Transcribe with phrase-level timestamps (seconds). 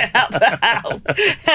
[0.00, 1.04] get out of the house.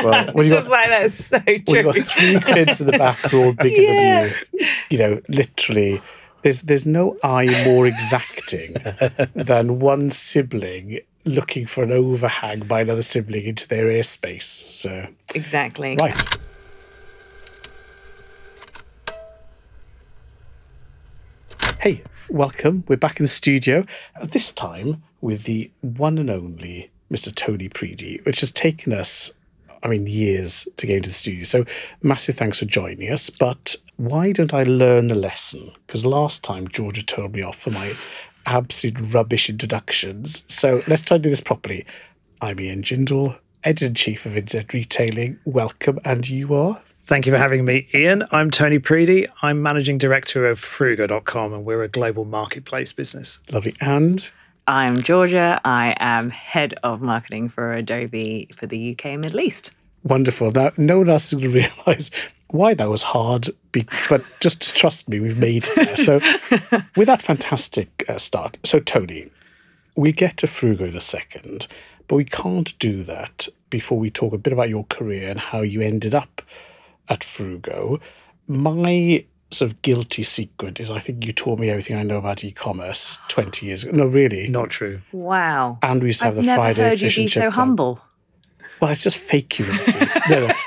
[0.03, 1.63] Well, when it's you just got- like that's so true.
[1.67, 4.23] Well, you've got three kids in the back who are all bigger Yeah.
[4.25, 4.67] than you.
[4.89, 6.01] You know, literally,
[6.41, 8.75] there's there's no eye more exacting
[9.35, 14.41] than one sibling looking for an overhang by another sibling into their airspace.
[14.43, 15.05] So,
[15.35, 15.95] exactly.
[15.99, 16.37] right.
[21.79, 22.83] Hey, welcome.
[22.87, 23.85] We're back in the studio.
[24.23, 27.33] This time with the one and only Mr.
[27.33, 29.31] Tony Preedy, which has taken us,
[29.83, 31.43] I mean, years to get into the studio.
[31.43, 31.65] So,
[32.01, 33.29] massive thanks for joining us.
[33.29, 35.71] But why don't I learn the lesson?
[35.85, 37.93] Because last time Georgia told me off for my
[38.45, 40.43] absolute rubbish introductions.
[40.47, 41.85] So, let's try to do this properly.
[42.41, 45.39] I'm Ian Jindal, editor in chief of Internet Retailing.
[45.45, 45.99] Welcome.
[46.05, 46.81] And you are?
[47.03, 48.23] Thank you for having me, Ian.
[48.31, 49.27] I'm Tony Preedy.
[49.41, 53.39] I'm managing director of Fruugo.com, and we're a global marketplace business.
[53.51, 53.75] Lovely.
[53.81, 54.31] And
[54.67, 55.59] I'm Georgia.
[55.65, 59.71] I am head of marketing for Adobe for the UK and Middle East.
[60.03, 60.51] Wonderful.
[60.51, 62.11] Now, no one else is going to realise
[62.49, 65.97] why that was hard, but just trust me, we've made it there.
[65.97, 66.19] So,
[66.95, 69.31] with that fantastic uh, start, so Tony,
[69.95, 71.67] we'll get to Fruugo in a second,
[72.07, 75.61] but we can't do that before we talk a bit about your career and how
[75.61, 76.41] you ended up
[77.07, 77.99] at Fruugo.
[78.47, 82.43] My sort of guilty secret is I think you taught me everything I know about
[82.43, 83.91] e-commerce 20 years ago.
[83.95, 84.47] No, really.
[84.47, 85.01] Not true.
[85.11, 85.77] Wow.
[85.81, 87.51] And we used to have I've the never Friday heard you fish be chip so
[87.51, 87.53] club.
[87.53, 87.99] humble.
[88.79, 90.05] Well, it's just fake humility.
[90.29, 90.53] no, no.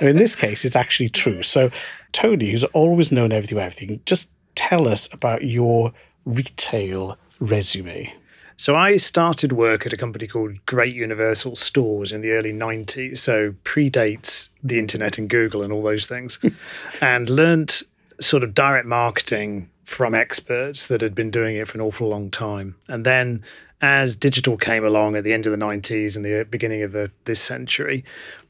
[0.00, 1.42] No, in this case, it's actually true.
[1.42, 1.70] So,
[2.12, 5.92] Tony, who's always known everything about everything, just tell us about your
[6.24, 8.12] retail resume.
[8.56, 13.18] So I started work at a company called Great Universal Stores in the early 90s,
[13.18, 16.38] so predates the internet and Google and all those things,
[17.00, 17.82] and learnt
[18.24, 22.30] sort of direct marketing from experts that had been doing it for an awful long
[22.30, 22.76] time.
[22.88, 23.42] And then
[23.80, 27.10] as digital came along at the end of the 90s and the beginning of the,
[27.24, 28.04] this century,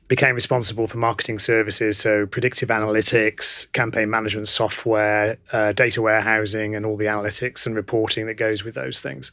[0.09, 6.85] became responsible for marketing services, so predictive analytics, campaign management software, uh, data warehousing, and
[6.85, 9.33] all the analytics and reporting that goes with those things.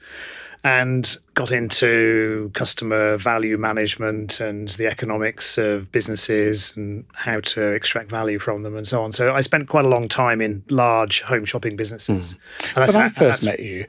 [0.64, 8.10] And got into customer value management and the economics of businesses and how to extract
[8.10, 9.14] value from them and so on.
[9.14, 12.36] So I spent quite a long time in large home shopping businesses.
[12.76, 13.86] And that's When I first met you,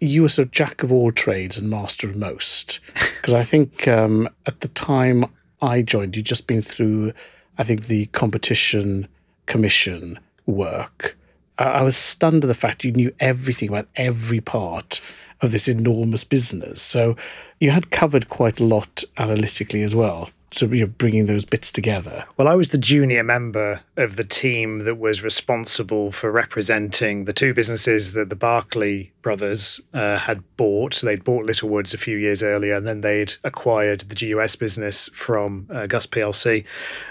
[0.00, 2.80] you were sort of jack of all trades and master of most.
[3.20, 5.24] Because I think um, at the time
[5.60, 7.12] I joined, you'd just been through,
[7.58, 9.08] I think, the competition
[9.46, 11.16] commission work.
[11.58, 15.00] I, I was stunned at the fact you knew everything about every part
[15.40, 16.82] of this enormous business.
[16.82, 17.16] So
[17.60, 20.30] you had covered quite a lot analytically as well.
[20.50, 22.24] So you're bringing those bits together.
[22.38, 27.34] Well, I was the junior member of the team that was responsible for representing the
[27.34, 30.94] two businesses that the Barclay brothers uh, had bought.
[30.94, 35.10] So they'd bought Littlewoods a few years earlier, and then they'd acquired the GUS business
[35.12, 36.64] from uh, Gus PLC,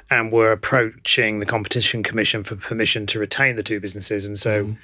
[0.09, 4.25] and were approaching the Competition Commission for permission to retain the two businesses.
[4.25, 4.75] And so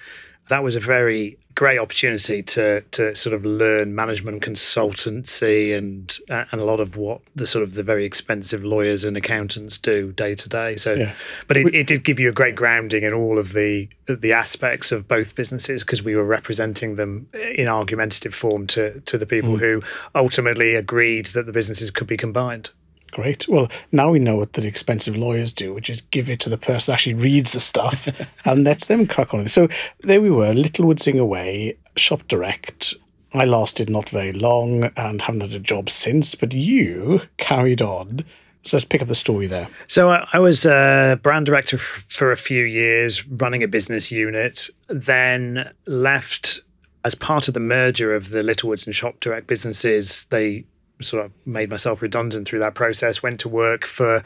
[0.50, 6.46] that was a very great opportunity to to sort of learn management consultancy and uh,
[6.52, 10.12] and a lot of what the sort of the very expensive lawyers and accountants do
[10.14, 10.76] day to day.
[10.76, 11.14] So, Yeah.
[11.48, 14.92] but it, it did give you a great grounding in all of the the aspects
[14.92, 19.56] of both businesses because we were representing them in argumentative form to to the people
[19.56, 19.60] mm.
[19.60, 19.81] who
[20.16, 22.72] ultimately agreed that the businesses could be combined.
[23.13, 23.47] Great.
[23.47, 26.57] Well, now we know what the expensive lawyers do, which is give it to the
[26.57, 28.07] person that actually reads the stuff
[28.46, 29.51] and lets them crack on with it.
[29.51, 29.68] So
[30.01, 32.96] there we were, Littlewoodsing away, shop direct.
[33.31, 38.25] I lasted not very long and haven't had a job since, but you carried on.
[38.63, 39.68] So let's pick up the story there.
[39.85, 44.12] So I, I was a brand director f- for a few years, running a business
[44.12, 44.69] unit.
[44.88, 46.62] Then left
[47.06, 50.25] as part of the merger of the Littlewoods and Shop Direct businesses.
[50.31, 50.66] They
[51.03, 53.22] sort of made myself redundant through that process.
[53.22, 54.24] Went to work for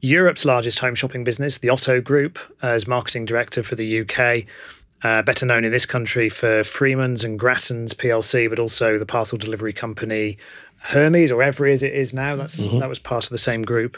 [0.00, 4.44] Europe's largest home shopping business, the Otto Group, as marketing director for the UK.
[5.02, 9.36] Uh, better known in this country for Freeman's and Grattan's PLC, but also the parcel
[9.36, 10.38] delivery company
[10.84, 12.36] Hermes or Evri as it is now.
[12.36, 13.96] That's that was part of the same group,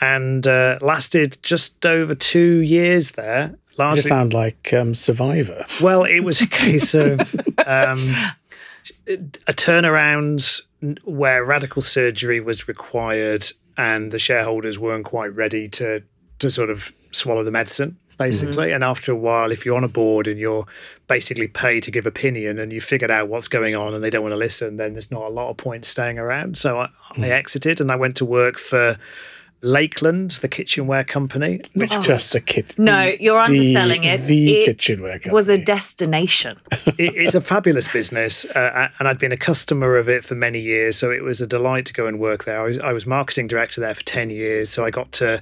[0.00, 3.56] and uh, lasted just over two years there.
[3.76, 5.66] Largely, it sound like um, Survivor?
[5.80, 7.34] well, it was a case of
[7.66, 8.14] um,
[9.06, 10.60] a turnaround
[11.04, 13.46] where radical surgery was required,
[13.76, 16.02] and the shareholders weren't quite ready to
[16.38, 17.96] to sort of swallow the medicine.
[18.18, 18.74] Basically, mm-hmm.
[18.74, 20.66] and after a while, if you're on a board and you're
[21.08, 24.22] basically paid to give opinion, and you figured out what's going on, and they don't
[24.22, 26.56] want to listen, then there's not a lot of point staying around.
[26.58, 27.28] So I, I mm.
[27.30, 28.96] exited, and I went to work for
[29.62, 32.76] Lakeland, the kitchenware company, which Not just a kit.
[32.78, 34.22] No, you're the- underselling it.
[34.22, 35.32] The It kitchenware company.
[35.32, 36.58] was a destination.
[36.98, 40.58] it- it's a fabulous business, uh, and I'd been a customer of it for many
[40.60, 42.60] years, so it was a delight to go and work there.
[42.60, 45.40] I was, I was marketing director there for ten years, so I got to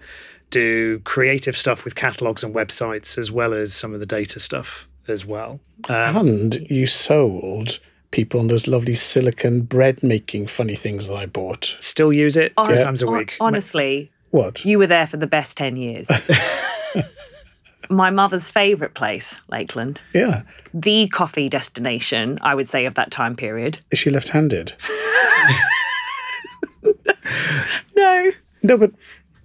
[0.50, 4.86] do creative stuff with catalogs and websites, as well as some of the data stuff
[5.08, 5.60] as well.
[5.88, 7.78] Um, and you sold
[8.10, 11.76] people on those lovely silicon bread making funny things that I bought.
[11.80, 13.36] still use it three Hon- times a week.
[13.40, 14.64] Honestly, What?
[14.64, 16.08] you were there for the best 10 years.
[17.88, 20.42] My mother's favourite place, Lakeland, Yeah.
[20.72, 23.80] the coffee destination, I would say, of that time period.
[23.90, 24.74] Is she left-handed?
[27.96, 28.30] No,
[28.62, 28.90] No, but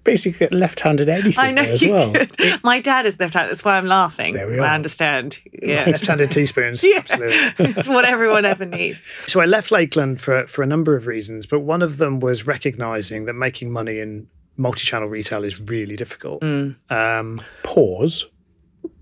[0.05, 2.13] basically left-handed anything I know as you well.
[2.13, 2.63] could.
[2.63, 3.51] My dad is left handed.
[3.51, 4.33] That's why I'm laughing.
[4.33, 4.61] There we are.
[4.65, 5.37] I understand.
[5.61, 5.83] Yeah.
[5.85, 6.99] Left-handed teaspoons, Yeah.
[6.99, 7.65] absolutely.
[7.71, 8.99] it's what everyone ever needs.
[9.27, 12.47] So I left Lakeland for for a number of reasons, but one of them was
[12.47, 16.41] recognizing that making money in multi-channel retail is really difficult.
[16.89, 18.27] Um, Pause,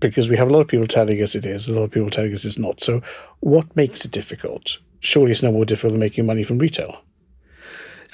[0.00, 2.10] because we have a lot of people telling us it is, a lot of people
[2.10, 2.80] telling us it's not.
[2.80, 3.02] So,
[3.40, 4.78] what makes it difficult?
[4.98, 7.02] Surely it's no more difficult than making money from retail.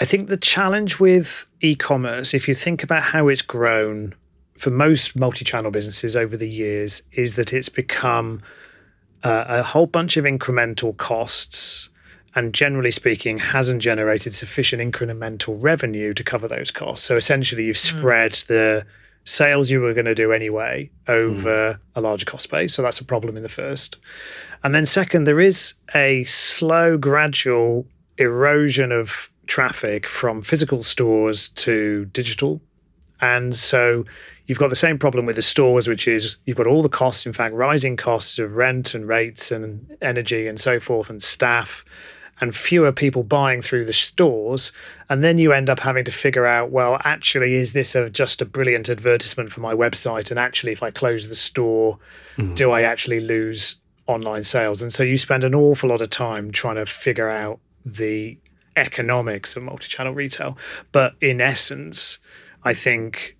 [0.01, 4.15] I think the challenge with e-commerce, if you think about how it's grown
[4.57, 8.43] for most multi-channel businesses over the years, is that it's become
[9.23, 11.91] uh, a whole bunch of incremental costs,
[12.35, 17.05] and generally speaking, hasn't generated sufficient incremental revenue to cover those costs.
[17.05, 18.87] So essentially, you've spread the
[19.25, 22.73] sales you were going to do anyway over a larger cost base.
[22.73, 23.97] So that's a problem in the first.
[24.65, 27.87] And then second, there is a slow, gradual
[28.17, 32.61] erosion of traffic from physical stores to digital.
[33.21, 34.05] And so
[34.47, 37.27] you've got the same problem with the stores, which is you've got all the costs,
[37.27, 41.85] in fact, rising costs of rent and rates and energy and so forth and staff
[42.41, 44.73] and fewer people buying through the stores.
[45.09, 48.41] And then you end up having to figure out, well, actually, is this a, just
[48.41, 50.31] a brilliant advertisement for my website?
[50.31, 51.99] And actually, if I close the store,
[52.37, 52.57] mm.
[52.57, 53.77] do I actually lose
[54.07, 54.81] online sales?
[54.81, 58.39] And so you spend an awful lot of time trying to figure out the
[58.81, 60.57] economics of multi-channel retail.
[60.91, 62.19] But in essence,
[62.65, 63.37] I think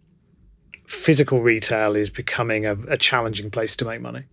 [0.87, 4.25] physical retail is becoming a, a challenging place to make money.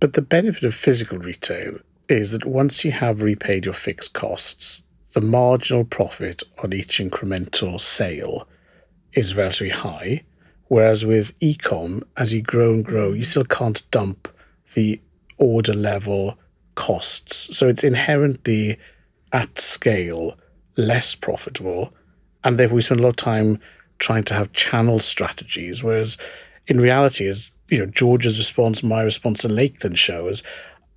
[0.00, 4.82] But the benefit of physical retail is that once you have repaid your fixed costs,
[5.12, 8.48] the marginal profit on each incremental sale
[9.12, 10.22] is relatively high.
[10.68, 14.28] Whereas with ecom, as you grow and grow, you still can't dump
[14.74, 15.00] the
[15.36, 16.38] order level
[16.76, 17.56] costs.
[17.56, 18.78] So it's inherently
[19.32, 20.36] at scale
[20.76, 21.92] less profitable.
[22.44, 23.60] And therefore we spend a lot of time
[23.98, 25.82] trying to have channel strategies.
[25.84, 26.16] Whereas
[26.66, 30.42] in reality, as you know, George's response, my response to Lakeland shows,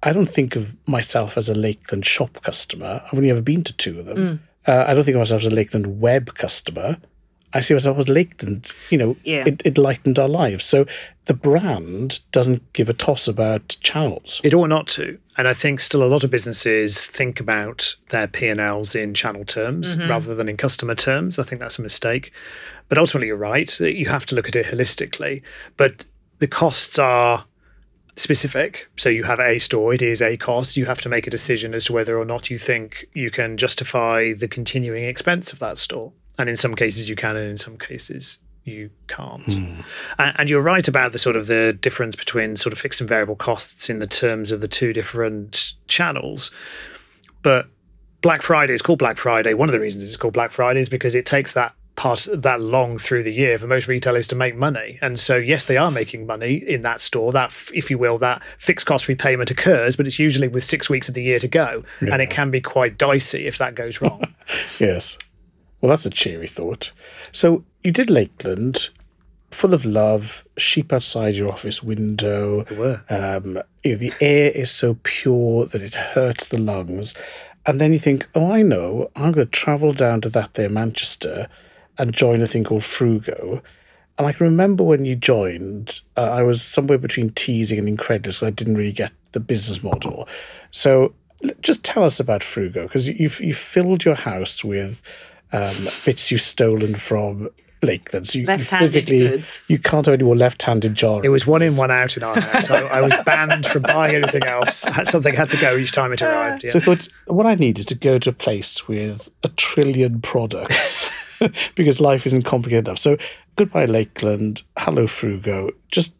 [0.01, 3.01] I don't think of myself as a Lakeland shop customer.
[3.05, 4.41] I've only ever been to two of them.
[4.65, 6.97] Uh, I don't think of myself as a Lakeland web customer.
[7.53, 8.71] I see myself as Lakeland.
[8.89, 9.43] You know, Yeah.
[9.45, 10.65] it, it lightened our lives.
[10.65, 10.85] So
[11.25, 14.41] the brand doesn't give a toss about channels.
[14.43, 15.19] It ought not to.
[15.37, 19.95] And I think still a lot of businesses think about their P&Ls in channel terms
[19.95, 20.09] mm-hmm.
[20.09, 21.39] rather than in customer terms.
[21.39, 22.31] I think that's a mistake.
[22.87, 23.69] But ultimately, you're right.
[23.79, 25.41] that You have to look at it holistically.
[25.75, 26.05] But
[26.39, 27.45] the costs are
[28.15, 28.87] specific.
[28.95, 30.77] So you have a store, it is a cost.
[30.77, 33.57] You have to make a decision as to whether or not you think you can
[33.57, 36.11] justify the continuing expense of that store.
[36.37, 39.43] And in some cases you can, and in some cases you can't.
[39.43, 39.81] Hmm.
[40.17, 43.09] And, and you're right about the sort of the difference between sort of fixed and
[43.09, 46.51] variable costs in the terms of the two different channels.
[47.41, 47.67] But
[48.21, 49.53] Black Friday is called Black Friday.
[49.53, 52.59] One of the reasons it's called Black Friday is because it takes that part that
[52.59, 54.97] long through the year for most retailers to make money.
[55.01, 57.31] And so, yes, they are making money in that store.
[57.31, 61.07] That, if you will, that fixed cost repayment occurs, but it's usually with six weeks
[61.07, 64.23] of the year to go, and it can be quite dicey if that goes wrong.
[64.79, 65.17] Yes.
[65.83, 66.93] Well, that's a cheery thought.
[67.33, 68.87] So you did Lakeland,
[69.51, 72.63] full of love, sheep outside your office window.
[72.71, 73.03] were.
[73.09, 77.13] Um, you know, the air is so pure that it hurts the lungs.
[77.65, 80.69] And then you think, oh, I know, I'm going to travel down to that there
[80.69, 81.49] Manchester
[81.97, 83.61] and join a thing called Fruugo.
[84.17, 88.41] And I can remember when you joined, uh, I was somewhere between teasing and incredulous.
[88.41, 90.29] I didn't really get the business model.
[90.71, 91.13] So
[91.59, 95.01] just tell us about Fruugo because you've you filled your house with
[95.53, 97.49] um, bits you've stolen from
[97.83, 98.27] Lakeland.
[98.27, 99.61] So you, you physically goods.
[99.67, 101.21] you can't have any more left-handed jar.
[101.23, 102.69] It was one in, one out in our house.
[102.69, 104.85] I, I was banned from buying anything else.
[105.05, 106.63] Something had to go each time it arrived.
[106.63, 106.71] Yeah.
[106.71, 110.21] So I thought what I need is to go to a place with a trillion
[110.21, 111.09] products
[111.75, 112.99] because life isn't complicated enough.
[112.99, 113.17] So
[113.55, 115.71] goodbye Lakeland, hello Fruugo.
[115.91, 116.13] Just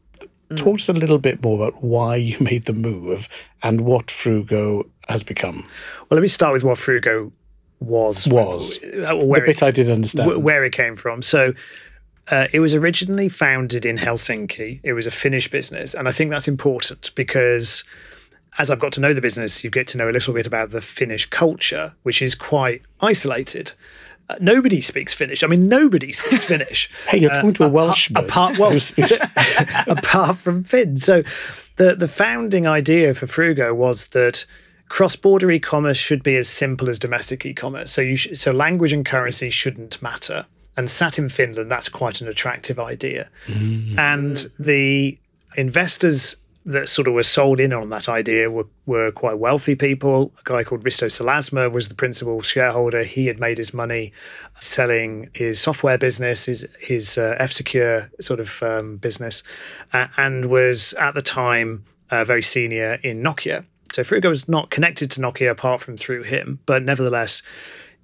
[0.55, 3.27] talk to us a little bit more about why you made the move
[3.63, 5.65] and what Fruugo has become.
[6.01, 7.31] Well, let me start with what Fruugo
[7.83, 8.27] was.
[8.27, 8.77] Was.
[8.83, 10.43] uh, The bit it, I didn't understand.
[10.43, 11.21] where it came from.
[11.21, 11.53] So,
[12.29, 14.79] Uh, it was originally founded in Helsinki.
[14.81, 15.93] It was a Finnish business.
[15.93, 17.83] And I think that's important because
[18.57, 20.69] as I've got to know the business, you get to know a little bit about
[20.69, 23.73] the Finnish culture, which is quite isolated.
[24.29, 25.43] Uh, nobody speaks Finnish.
[25.43, 26.89] I mean, nobody speaks Finnish.
[27.09, 28.23] Hey, you're talking to a Welshman.
[28.23, 28.71] apart well,
[29.87, 30.95] apart from Finn.
[30.97, 31.23] So
[31.75, 34.45] the the founding idea for Fruugo was that
[34.89, 37.91] cross-border e-commerce should be as simple as domestic e-commerce.
[37.91, 40.45] So you sh- so language and currency shouldn't matter.
[40.75, 43.29] And sat in Finland, that's quite an attractive idea.
[43.97, 45.17] And the
[45.55, 50.31] investors that sort of were sold in on that idea were, were quite wealthy people.
[50.39, 53.03] A guy called Risto Siilasmaa was the principal shareholder.
[53.03, 54.13] He had made his money
[54.59, 59.43] selling his software business, his, his uh, F Secure sort of um, business,
[59.91, 63.65] uh, and was at the time uh, very senior in Nokia.
[63.93, 67.41] So Fruugo was not connected to Nokia apart from through him, but nevertheless,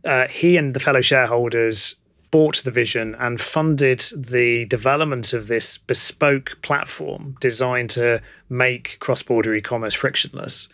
[0.05, 1.95] uh, he and the fellow shareholders
[2.31, 9.55] bought the vision and funded the development of this bespoke platform designed to make cross-border
[9.55, 10.69] e-commerce frictionless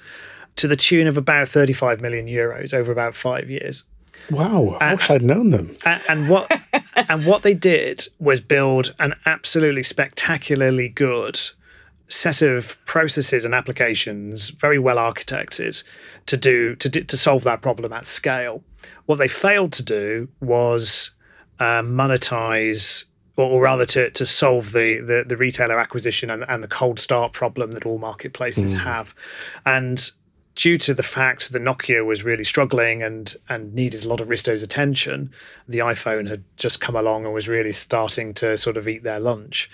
[0.57, 3.83] to the tune of about 35 million euros over about five years.
[4.31, 5.77] wow, I wish I'd known them.
[5.85, 6.51] A- And what
[6.95, 11.39] and what they did was build an absolutely spectacularly good
[12.07, 15.83] set of processes and applications, very well architected,
[16.27, 18.63] to do to to solve that problem at scale.
[19.05, 21.11] What they failed to do was
[21.59, 23.05] uh, monetize,
[23.37, 26.99] or, or rather, to to solve the the, the retailer acquisition and, and the cold
[26.99, 29.15] start problem that all marketplaces have,
[29.65, 30.11] and
[30.55, 34.29] due to the fact that Nokia was really struggling and and needed a lot of
[34.29, 35.31] Risto's attention,
[35.67, 39.19] the iPhone had just come along and was really starting to sort of eat their
[39.19, 39.69] lunch.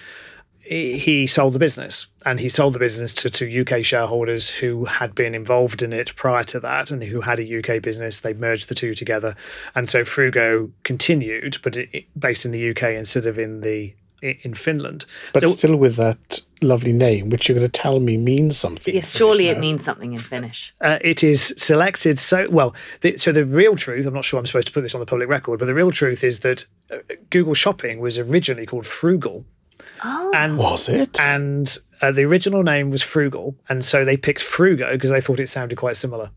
[0.63, 4.85] He he sold the business, and he sold the business to to UK shareholders who
[4.85, 8.19] had been involved in it prior to that, and who had a UK business.
[8.21, 9.35] They merged the two together,
[9.75, 13.93] and so Fruugo continued, but it, it- based in the UK instead of in the
[14.21, 15.05] in Finland.
[15.33, 18.93] But so, still with that lovely name, which you're going to tell me means something.
[18.93, 19.61] Yes, surely Finnish it now.
[19.61, 20.75] means something in Finnish.
[20.79, 22.75] Uh, it is selected so well.
[22.99, 25.07] The, so the real truth, I'm not sure I'm supposed to put this on the
[25.07, 26.97] public record, but the real truth is that uh,
[27.31, 29.43] Google Shopping was originally called Froogle,
[30.03, 31.19] Oh, and Was it?
[31.19, 35.39] and uh, the original name was Froogle, and so they picked Fruugo because they thought
[35.39, 36.31] it sounded quite similar.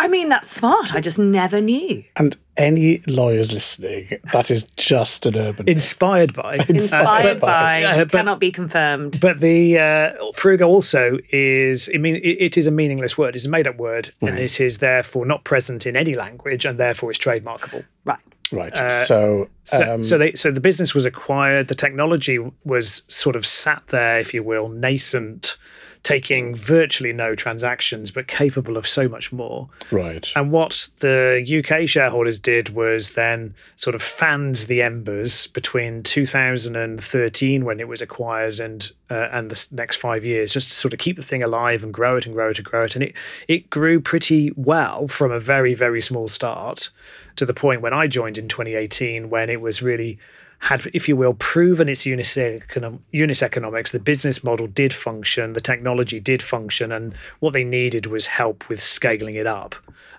[0.00, 0.94] I mean, that's smart.
[0.94, 2.04] I just never knew.
[2.14, 5.68] And any lawyers listening, that is just an urban.
[5.68, 9.18] Inspired by, Inspired but- by, uh, but- cannot be confirmed.
[9.20, 13.34] But the uh, Fruugo also is, I mean, it, it is a meaningless word.
[13.34, 17.10] It's a made-up word, and it is therefore not present in any language, and therefore
[17.10, 17.84] it's trademarkable.
[18.04, 18.18] right.
[18.52, 19.06] Right.
[19.06, 21.68] so, So, um, so they so the business was acquired.
[21.68, 25.56] The technology was sort of sat there, if you will, nascent,
[26.02, 29.68] taking virtually no transactions, but capable of so much more.
[29.90, 30.30] right.
[30.36, 37.64] And what the UK shareholders did was then sort of fanned the embers between 2013
[37.64, 40.98] when it was acquired and uh, and the next five years, just to sort of
[40.98, 42.94] keep the thing alive and grow it and grow it and grow it.
[42.94, 43.14] And it
[43.46, 46.90] it grew pretty well from a very very small start
[47.36, 50.18] to the point when I joined in 2018 when it was really
[50.60, 53.92] had, if you will, proven its unit, econom- unit economics.
[53.92, 58.68] The business model did function, the technology did function, and what they needed was help
[58.68, 59.76] with scaling it up.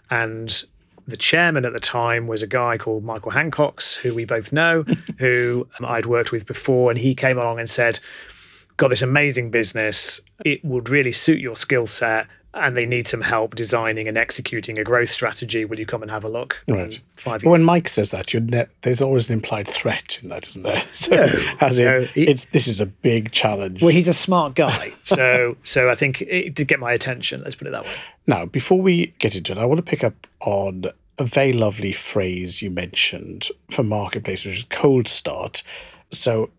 [0.10, 0.64] And
[1.08, 4.84] the chairman at the time was a guy called Michael Hancocks, who we both know,
[5.20, 8.00] who um, I'd worked with before, and he came along and said,
[8.78, 10.22] "Got this amazing business.
[10.46, 14.80] It would really suit your skill set." And they need some help designing and executing
[14.80, 15.66] a growth strategy.
[15.66, 16.58] Will you come and have a look?
[16.68, 16.80] Right.
[16.96, 17.64] And Five But when.
[17.64, 20.82] Mike says that, you'd ne- there's always an implied threat in that, isn't there?
[20.92, 21.16] So,
[21.62, 23.84] as in, no, he- it's this is a big challenge.
[23.84, 27.42] Well, he's a smart guy, so so I think it did get my attention.
[27.44, 27.92] Let's put it that way.
[28.26, 30.86] Now, before we get into it, I want to pick up on
[31.20, 35.62] a very lovely phrase you mentioned for marketplace, which is cold start.
[36.12, 36.50] So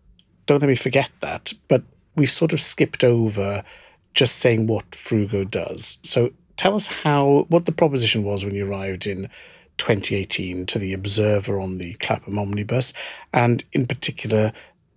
[0.45, 1.51] don't let me forget that.
[1.67, 1.83] But
[2.15, 3.63] we sort of skipped over
[4.13, 5.97] just saying what Fruugo does.
[6.03, 9.29] So tell us how what the proposition was when you arrived in
[9.77, 12.93] 2018 to the Observer on the Clapham Omnibus,
[13.33, 14.53] and in particular,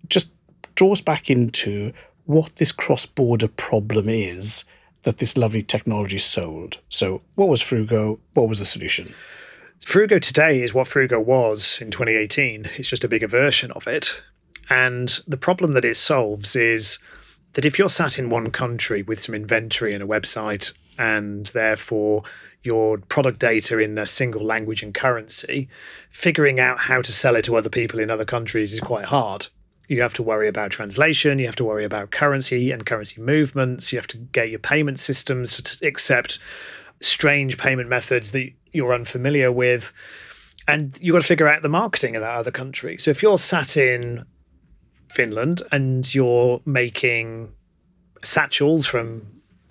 [0.08, 0.30] just
[0.74, 1.92] draw us back into
[2.26, 4.64] what this cross-border problem is
[5.04, 6.78] that this lovely technology sold.
[6.88, 8.18] So, what was Fruugo?
[8.34, 9.14] What was the solution?
[9.80, 12.70] Fruugo today is what Fruugo was in 2018.
[12.76, 14.22] It's just a bigger version of it.
[14.70, 16.98] And the problem that it solves is
[17.54, 22.22] that if you're sat in one country with some inventory and a website, and therefore
[22.62, 25.68] your product data in a single language and currency,
[26.10, 29.48] figuring out how to sell it to other people in other countries is quite hard.
[29.86, 33.92] You have to worry about translation, you have to worry about currency and currency movements,
[33.92, 36.38] you have to get your payment systems to accept
[37.00, 39.92] strange payment methods that you're unfamiliar with
[40.66, 42.96] and you've got to figure out the marketing in that other country.
[42.96, 44.24] So if you're sat in
[45.14, 47.52] Finland and you're making
[48.22, 49.22] satchels from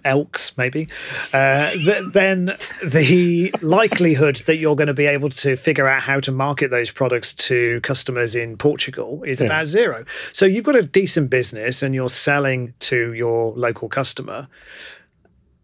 [0.05, 0.89] elks, maybe,
[1.31, 6.19] uh, th- then the likelihood that you're going to be able to figure out how
[6.19, 9.45] to market those products to customers in Portugal is Yeah.
[9.45, 10.03] about zero.
[10.33, 14.47] So you've got a decent business and you're selling to your local customer,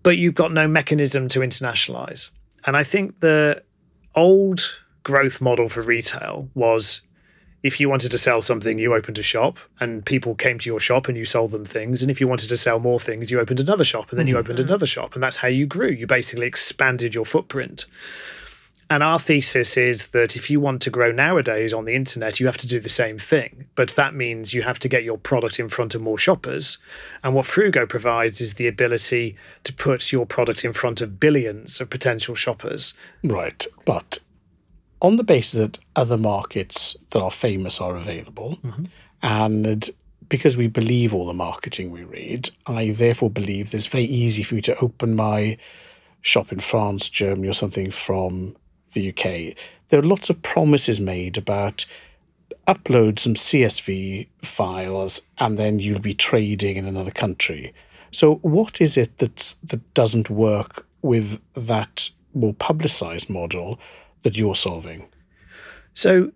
[0.04, 2.30] but you've got no mechanism to internationalize.
[2.66, 3.62] And I think the
[4.16, 4.62] old
[5.04, 7.02] growth model for retail was
[7.62, 10.80] if you wanted to sell something, you opened a shop and people came to your
[10.80, 12.02] shop and you sold them things.
[12.02, 14.36] And if you wanted to sell more things, you opened another shop and then you
[14.36, 14.52] mm-hmm.
[14.52, 15.14] opened another shop.
[15.14, 15.90] And that's how you grew.
[15.90, 17.86] You basically expanded your footprint.
[18.92, 22.48] And our thesis is that if you want to grow nowadays on the internet, you
[22.48, 23.68] have to do the same thing.
[23.76, 26.80] But that means you have to get your product in front of more shoppers.
[27.24, 31.80] And what Fruugo provides is the ability to put your product in front of billions
[31.80, 32.96] of potential shoppers.
[33.24, 33.64] Right.
[33.86, 34.20] But
[35.02, 38.86] on the basis that other markets that are famous are available, mm-hmm.
[39.22, 39.90] and
[40.28, 44.44] because we believe all the marketing we read, I therefore believe that it's very easy
[44.44, 45.58] for me to open my
[46.22, 48.56] shop in France, Germany, or something from
[48.94, 49.56] the UK.
[49.90, 51.86] There are lots of promises made about
[52.68, 57.74] upload some CSV files and then you'll be trading in another country.
[58.12, 63.80] So what is it that that doesn't work with that more publicized model
[64.24, 65.08] that you're solving?
[65.94, 66.32] So,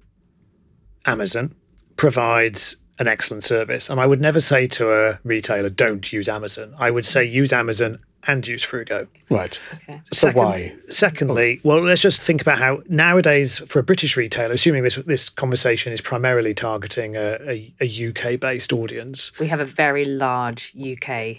[1.06, 1.56] Amazon
[1.98, 3.90] provides an excellent service.
[3.90, 6.74] And I would never say to a retailer, don't use Amazon.
[6.78, 9.08] I would say use Amazon and use Fruugo.
[9.30, 9.60] Right.
[9.74, 10.02] Okay.
[10.14, 10.74] So why?
[10.90, 15.30] Secondly, well, let's just think about how nowadays, for a British retailer, assuming this this
[15.30, 20.74] conversation is primarily targeting a, a, a UK based audience, We have a very large
[20.78, 21.38] UK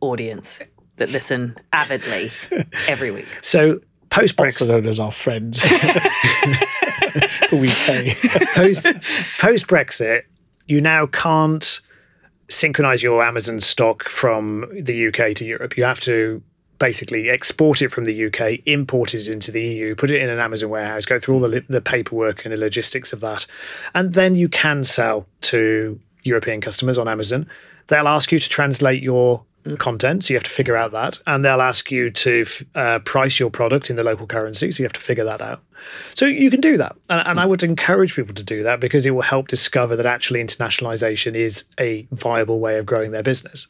[0.00, 0.60] audience
[0.96, 2.30] that listen avidly
[2.88, 3.26] every week.
[3.40, 3.80] so
[4.12, 5.62] post Brexit, as our friends.
[7.48, 8.14] who we pay.
[8.54, 8.84] post
[9.38, 10.22] post Brexit,
[10.66, 11.80] you now can't
[12.48, 15.76] synchronize your Amazon stock from the UK to Europe.
[15.76, 16.42] You have to
[16.78, 20.38] basically export it from the UK, import it into the EU, put it in an
[20.40, 23.46] Amazon warehouse, go through all the, the paperwork and the logistics of that,
[23.94, 27.48] and then you can sell to European customers on Amazon.
[27.86, 29.44] They'll ask you to translate your
[29.78, 33.38] content, so you have to figure out that, and they'll ask you to uh, price
[33.38, 35.62] your product in the local currency, so you have to figure that out.
[36.14, 39.06] So you can do that, and, and I would encourage people to do that because
[39.06, 43.68] it will help discover that actually internationalization is a viable way of growing their business.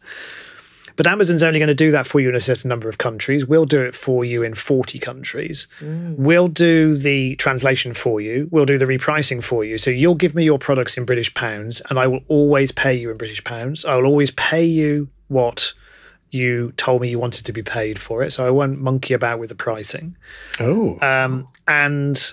[0.96, 3.46] But Amazon's only going to do that for you in a certain number of countries.
[3.46, 5.66] We'll do it for you in 40 countries.
[6.18, 8.48] We'll do the translation for you.
[8.50, 9.78] We'll do the repricing for you.
[9.78, 13.10] So you'll give me your products in British pounds, and I will always pay you
[13.10, 13.84] in British pounds.
[13.84, 15.72] I will always pay you what
[16.32, 18.32] you told me you wanted to be paid for it.
[18.32, 20.16] So I won't monkey about with the pricing.
[20.58, 20.98] Oh.
[21.00, 22.32] Um, and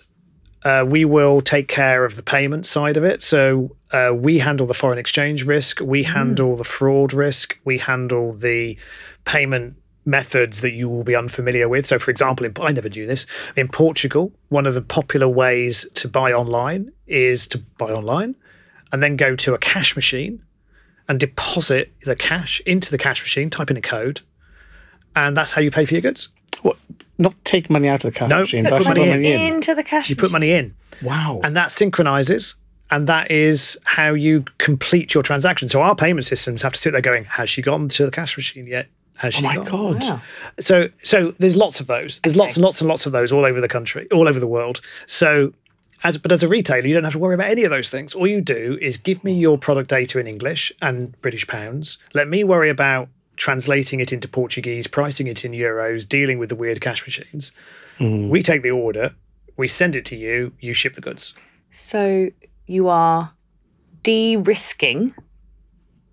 [0.63, 3.21] uh, we will take care of the payment side of it.
[3.21, 8.33] So uh, we handle the foreign exchange risk, we handle the fraud risk, we handle
[8.33, 8.77] the
[9.25, 11.85] payment methods that you will be unfamiliar with.
[11.85, 13.25] So, for example, in, I never knew this.
[13.55, 18.35] In Portugal, one of the popular ways to buy online is to buy online
[18.91, 20.41] and then go to a cash machine
[21.09, 24.21] and deposit the cash into the cash machine, type in a code,
[25.15, 26.29] and that's how you pay for your goods.
[26.61, 26.77] What?
[27.17, 29.09] Not take money out of the cash No, machine, put but money put in.
[29.15, 29.53] money in.
[29.55, 30.03] Into the cash.
[30.03, 30.15] Machine.
[30.15, 30.73] You put money in.
[31.01, 31.41] Wow.
[31.43, 32.55] and that synchronizes
[32.91, 36.91] and that is how you complete your transaction so our payment systems have to sit
[36.91, 39.65] there going has she gone to the cash machine yet has she oh my gone?
[39.65, 40.01] god.
[40.03, 40.21] Wow.
[40.59, 43.45] so so there's lots of those there's lots and lots and lots of those all
[43.45, 45.53] over the country all over the world so
[46.03, 48.13] as but as a retailer you don't have to worry about any of those things
[48.13, 52.27] all you do is give me your product data in english and british pounds let
[52.27, 56.81] me worry about translating it into portuguese pricing it in euros dealing with the weird
[56.81, 57.51] cash machines
[57.99, 58.29] mm.
[58.29, 59.13] we take the order
[59.57, 61.33] we send it to you you ship the goods
[61.71, 62.29] So
[62.65, 63.31] you are
[64.03, 65.13] de-risking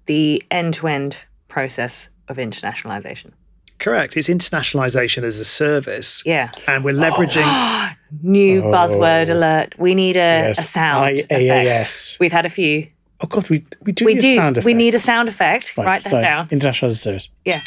[0.07, 1.19] the end-to-end
[1.49, 3.33] process of internationalization.
[3.79, 4.17] Correct.
[4.17, 6.23] It's internationalization as a service.
[6.25, 6.51] Yeah.
[6.67, 7.93] And we're leveraging.
[8.23, 9.35] New buzzword Oh.
[9.35, 9.75] alert.
[9.79, 10.59] We need a, Yes.
[10.59, 11.31] a sound IaaS.
[11.31, 12.17] effect.
[12.21, 12.87] We've had a few.
[13.21, 14.33] Oh god, we we do We need do.
[14.33, 14.67] a sound effect.
[14.67, 15.77] We need a sound effect.
[15.77, 16.49] Right, Write that down.
[16.51, 17.29] International as a service.
[17.45, 17.61] Yeah.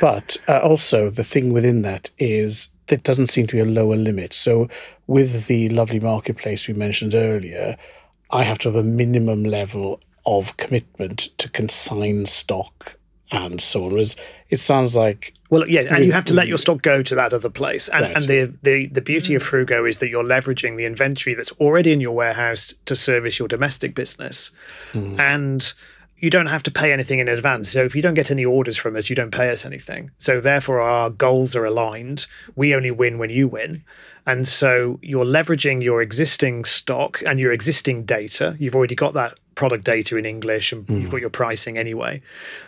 [0.00, 3.96] But uh, also, the thing within that is there doesn't seem to be a lower
[3.96, 4.34] limit.
[4.34, 4.68] So,
[5.06, 7.76] with the lovely marketplace we mentioned earlier,
[8.30, 12.96] I have to have a minimum level of commitment to consign stock
[13.30, 13.92] and so on.
[13.92, 14.16] Whereas
[14.52, 17.32] it sounds like Well, yeah, and you have to let your stock go to that
[17.32, 17.88] other place.
[17.88, 18.16] And, Right.
[18.16, 21.90] and the, the, the beauty of Fruugo is that you're leveraging the inventory that's already
[21.90, 24.50] in your warehouse to service your domestic business.
[24.92, 25.18] Mm.
[25.18, 25.72] And
[26.18, 27.70] you don't have to pay anything in advance.
[27.70, 30.10] So if you don't get any orders from us, you don't pay us anything.
[30.18, 32.26] So therefore, our goals are aligned.
[32.54, 33.82] We only win when you win.
[34.26, 38.54] And so you're leveraging your existing stock and your existing data.
[38.60, 41.10] You've already got that product data in English and you've hmm.
[41.10, 42.22] got your pricing anyway.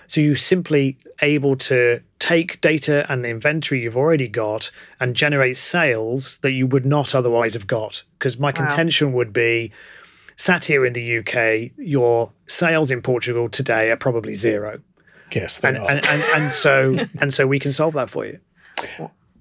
[0.07, 4.71] So you're simply able to take data and inventory you've already got
[5.01, 8.03] and generate sales that you would not otherwise have got.
[8.19, 9.73] Because my contention would be
[10.37, 14.81] sat here in the UK, your sales in Portugal today are probably zero.
[15.33, 15.91] Yes, they And are.
[15.91, 18.39] and, and, and so and so we can solve that for you.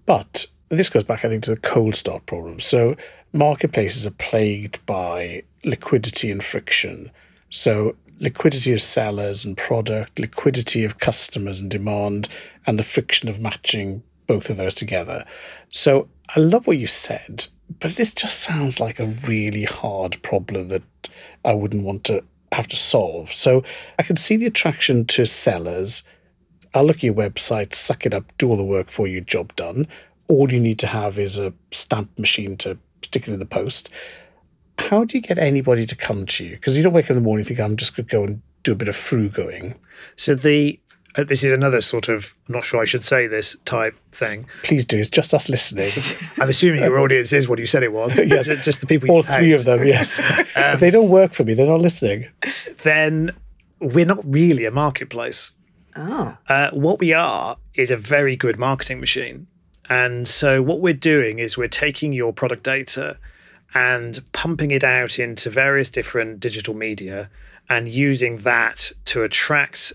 [0.05, 2.59] But this goes back, I think, to the cold start problem.
[2.59, 2.95] So
[3.31, 7.11] marketplaces are plagued by liquidity and friction.
[7.53, 12.27] So liquidity of sellers and product, liquidity of customers and demand,
[12.65, 15.25] and the friction of matching both of those together.
[15.69, 17.47] So I love what you said,
[17.79, 20.83] but this just sounds like a really hard problem that
[21.45, 23.31] I wouldn't want to have to solve.
[23.33, 23.63] So
[23.99, 26.03] I can see the attraction to sellers
[26.73, 29.55] I'll look at your website, suck it up, do all the work for you, job
[29.55, 29.87] done.
[30.27, 33.89] All you need to have is a stamp machine to stick it in the post.
[34.79, 36.51] How do you get anybody to come to you?
[36.51, 38.23] Because you don't wake up in the morning and think, I'm just going to go
[38.23, 39.77] and do a bit of frugoing.
[40.15, 40.79] So the
[41.15, 44.47] uh, this is another sort of I'm not sure I should say this type thing.
[44.63, 44.97] Please do.
[44.97, 45.91] It's just us listening.
[46.39, 48.17] I'm assuming your audience is what you said it was.
[48.23, 48.47] Yes.
[48.47, 49.11] Just- just the people.
[49.11, 50.19] all you three of them, yes.
[50.55, 52.27] if they don't work for me, they're not listening.
[52.81, 53.31] Then
[53.79, 55.51] we're not really a marketplace.
[55.95, 56.35] Oh.
[56.47, 59.45] Uh, what we are is a very good marketing machine.
[59.89, 63.17] And so, what we're doing is we're taking your product data
[63.73, 67.29] and pumping it out into various different digital media
[67.69, 69.93] and using that to attract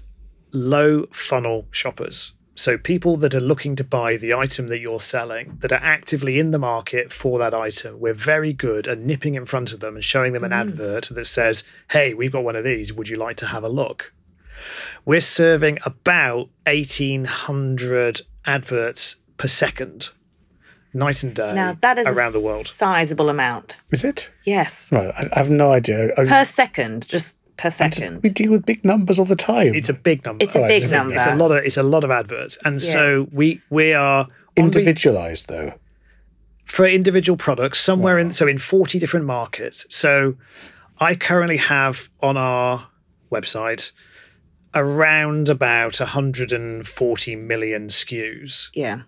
[0.53, 2.33] low funnel shoppers.
[2.55, 6.41] So, people that are looking to buy the item that you're selling, that are actively
[6.41, 9.95] in the market for that item, we're very good at nipping in front of them
[9.95, 10.59] and showing them an mm.
[10.61, 12.93] advert that says, Hey, we've got one of these.
[12.93, 14.13] Would you like to have a look?
[15.05, 20.11] we're serving about 1800 adverts per second
[20.95, 23.77] night and day Now that is around a the world sizable amount.
[23.91, 24.31] Is it?
[24.45, 24.91] Yes.
[24.91, 25.09] Right.
[25.17, 26.13] I, I have no idea.
[26.17, 28.23] I, Per second, just per second.
[28.23, 29.75] we deal with big numbers all the time.
[29.75, 31.15] it's a big number It's a Right, big it's a- number.
[31.15, 34.29] it's a lot of it's a lot of adverts and so we we are on
[34.57, 35.73] re- individualized, though.
[36.65, 40.35] for individual products somewhere in so in 40 different markets so
[41.01, 42.89] i currently have on our
[43.33, 43.91] website
[44.75, 49.01] around about 140 million skus yeah.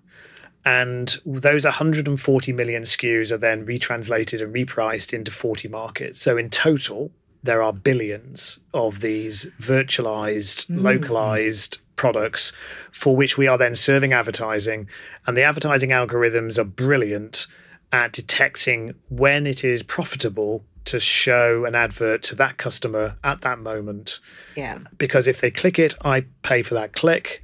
[0.64, 6.20] And those 140 million SKUs are then retranslated and repriced into 40 markets.
[6.20, 7.10] So in total,
[7.42, 10.80] there are billions of these virtualized, hmm.
[10.80, 12.52] localized products
[12.92, 14.88] for which we are then serving advertising.
[15.26, 17.46] And the advertising algorithms are brilliant
[17.92, 23.58] at detecting when it is profitable to show an advert to that customer at that
[23.58, 24.18] moment
[24.56, 24.78] Yeah.
[24.96, 27.42] because if they click it, I pay for that click,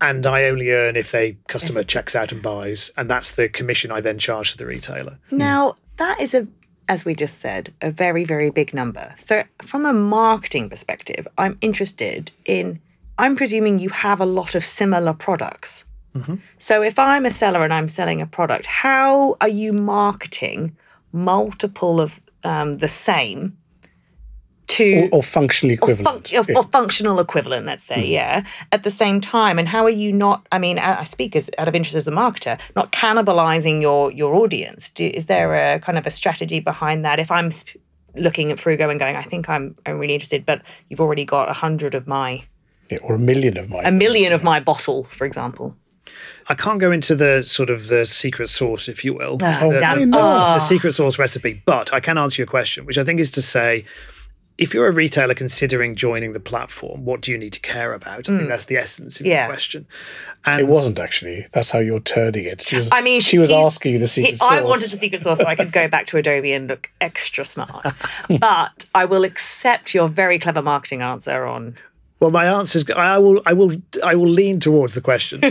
[0.00, 3.90] and I only earn if they customer checks out and buys, and that's the commission
[3.90, 5.18] I then charge to the retailer.
[5.30, 6.46] Now, that is a,
[6.88, 9.14] as we just said, a very, very big number.
[9.16, 12.80] So, from a marketing perspective, I'm interested in,
[13.18, 15.84] I'm presuming you have a lot of similar products.
[16.58, 20.76] So, if I'm a seller and I'm selling a product, how are you marketing
[21.12, 23.56] multiple of um, the same
[24.68, 26.24] to Or, or functionally or, equivalent.
[26.24, 28.12] func- or, or functional equivalent, let's say, mm-hmm.
[28.12, 29.58] yeah, at the same time.
[29.58, 30.46] And how are you not?
[30.52, 34.12] I mean, I I speak as out of interest as a marketer, not cannibalizing your
[34.12, 34.90] your audience.
[34.90, 37.18] Do, is there a kind of a strategy behind that?
[37.18, 37.80] If I'm sp-
[38.14, 41.48] looking at Fruugo and going, I think I'm I'm really interested, but you've already got
[41.48, 42.44] a hundred of my,
[42.90, 43.82] Yeah, or a million of my.
[43.82, 45.74] a million of my bottle, for example.
[46.48, 49.78] I can't go into the sort of the secret sauce, if you will, Oh, the,
[49.78, 50.00] damn.
[50.10, 50.58] the- the Oh.
[50.58, 53.84] secret sauce recipe, but I can answer your question, which I think is to say.
[54.58, 58.18] If you're a retailer considering joining the platform, what do you need to care about?
[58.18, 58.48] I think hmm.
[58.48, 59.46] that's the essence of Yeah.
[59.46, 59.86] your question.
[60.44, 61.46] And It wasn't actually.
[61.52, 62.62] That's how you're turning it.
[62.62, 64.50] She was, I mean, she was asking you the secret he- sauce.
[64.50, 67.44] I wanted the secret sauce so I could go back to Adobe and look extra
[67.44, 67.86] smart.
[68.40, 71.76] but I will accept your very clever marketing answer on
[72.20, 75.50] Well, my answer is I will I will I will lean towards the question, uh,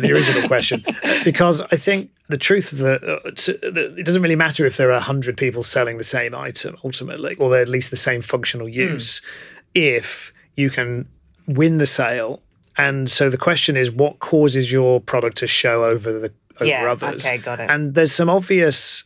[0.00, 0.84] the original question,
[1.24, 4.76] because I think the truth of the, uh, to, the it doesn't really matter if
[4.76, 8.68] there are hundred people selling the same item ultimately, or at least the same functional
[8.68, 9.22] use,
[9.74, 11.08] if you can
[11.48, 12.40] win the sale.
[12.76, 16.90] And so the question is, what causes your product to show over the over Yeah,
[16.92, 17.26] others?
[17.26, 17.68] okay, got it.
[17.68, 19.02] And there's some obvious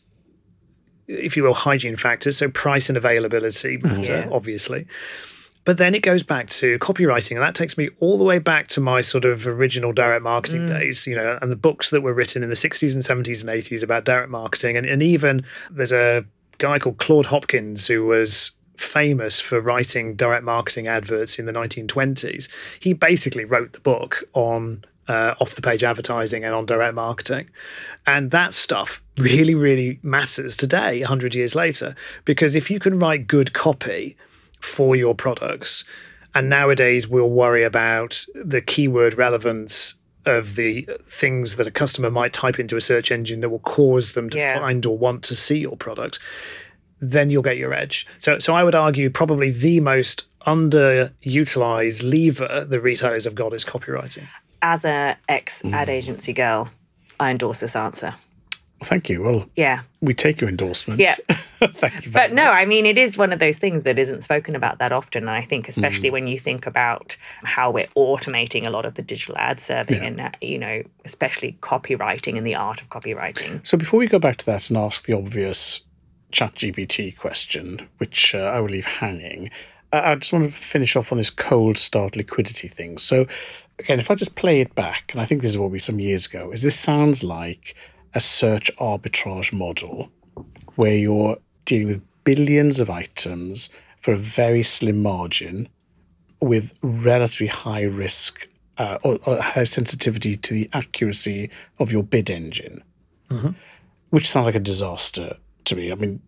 [1.11, 2.37] if you will, hygiene factors.
[2.37, 4.29] So price and availability matter, Yeah.
[4.31, 4.87] obviously.
[5.68, 8.68] But then it goes back to copywriting, and that takes me all the way back
[8.68, 12.14] to my sort of original direct marketing days, you know, and the books that were
[12.14, 14.78] written in the 60s and 70s and 80s about direct marketing.
[14.78, 16.24] And, and even there's a
[16.57, 22.48] guy called Claude Hopkins who was famous for writing direct marketing adverts in the 1920s.
[22.81, 27.50] He basically wrote the book on uh, off the page advertising and on direct marketing.
[28.07, 33.26] And that stuff really, really matters today, 100 years later, because if you can write
[33.26, 34.16] good copy,
[34.61, 35.85] for your products.
[36.35, 39.94] And nowadays, we'll worry about the keyword relevance
[40.27, 44.12] of the things that a customer might type into a search engine that will cause
[44.12, 44.59] them to Yeah.
[44.59, 46.18] find or want to see your product.
[47.01, 48.07] Then you'll get your edge.
[48.18, 53.64] So, so I would argue probably the most underutilized lever the retailers have got is
[53.64, 54.27] copywriting.
[54.61, 55.90] As a ex ad mm.
[55.90, 56.71] agency girl,
[57.21, 58.14] I endorse this answer.
[58.85, 59.23] Thank you.
[59.23, 59.83] Well, Yeah.
[60.01, 61.01] we take your endorsement.
[61.01, 61.17] Yeah.
[61.59, 62.11] Thank you.
[62.11, 64.79] Very But no, I mean, it is one of those things that isn't spoken about
[64.79, 65.25] that often.
[65.25, 69.03] And I think, especially when you think about how we're automating a lot of the
[69.03, 70.07] digital ad serving Yeah.
[70.09, 73.67] and, uh, you know, especially copywriting and the art of copywriting.
[73.67, 75.81] So before we go back to that and ask the obvious
[76.33, 79.51] ChatGPT question, which uh, I will leave hanging,
[79.93, 82.99] uh, I just want to finish off on this cold start liquidity thing.
[82.99, 83.27] So
[83.79, 85.99] again, if I just play it back, and I think this is what we some
[85.99, 87.75] years ago, is this sounds like
[88.18, 90.11] a search arbitrage model
[90.74, 95.68] where you're dealing with billions of items for a very slim margin
[96.40, 102.28] with relatively high risk uh, or, or high sensitivity to the accuracy of your bid
[102.28, 102.83] engine,
[104.11, 105.92] which sounds like a disaster to me.
[105.92, 106.20] I mean,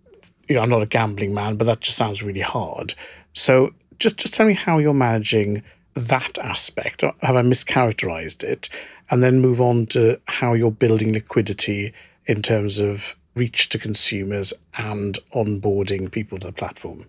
[0.48, 2.94] you know, I'm not a gambling man, but that just sounds really hard.
[3.32, 7.02] So just just tell me how you're managing that aspect.
[7.02, 8.68] Have I mischaracterized it?
[9.10, 11.92] And then move on to how you're building liquidity
[12.26, 17.06] in terms of reach to consumers and onboarding people to the platform.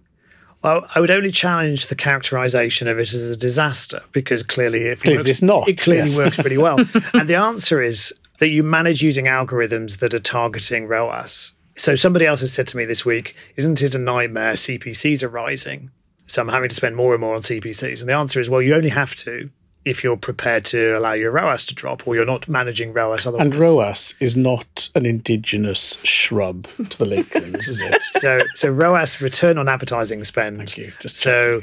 [0.64, 5.02] Well, I would only challenge the characterization of it as a disaster because clearly, if
[5.02, 6.18] Clearly works, it's not, It clearly yes.
[6.18, 6.78] works pretty well.
[7.14, 11.54] and the answer is that you manage using algorithms that are targeting ROAS.
[11.78, 14.54] So somebody else has said to me this week, "Isn't it a nightmare?
[14.54, 15.90] CPCs are rising,
[16.28, 18.62] so I'm having to spend more and more on CPCs." And the answer is, well,
[18.62, 19.50] you only have to
[19.86, 23.46] if you're prepared to allow your ROAS to drop, or you're not managing ROAS otherwise.
[23.46, 28.02] And ROAS is not an indigenous shrub to the Lakelands, is it?
[28.20, 30.58] so so ROAS return on advertising spend.
[30.58, 30.94] Thank you.
[31.00, 31.62] Just so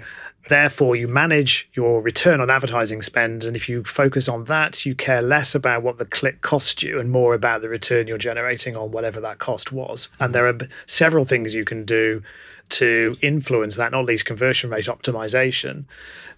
[0.49, 4.95] therefore you manage your return on advertising spend and if you focus on that you
[4.95, 8.75] care less about what the click cost you and more about the return you're generating
[8.75, 10.09] on whatever that cost was.
[10.19, 12.23] And there are several things you can do
[12.71, 15.85] to influence that, not least conversion rate optimization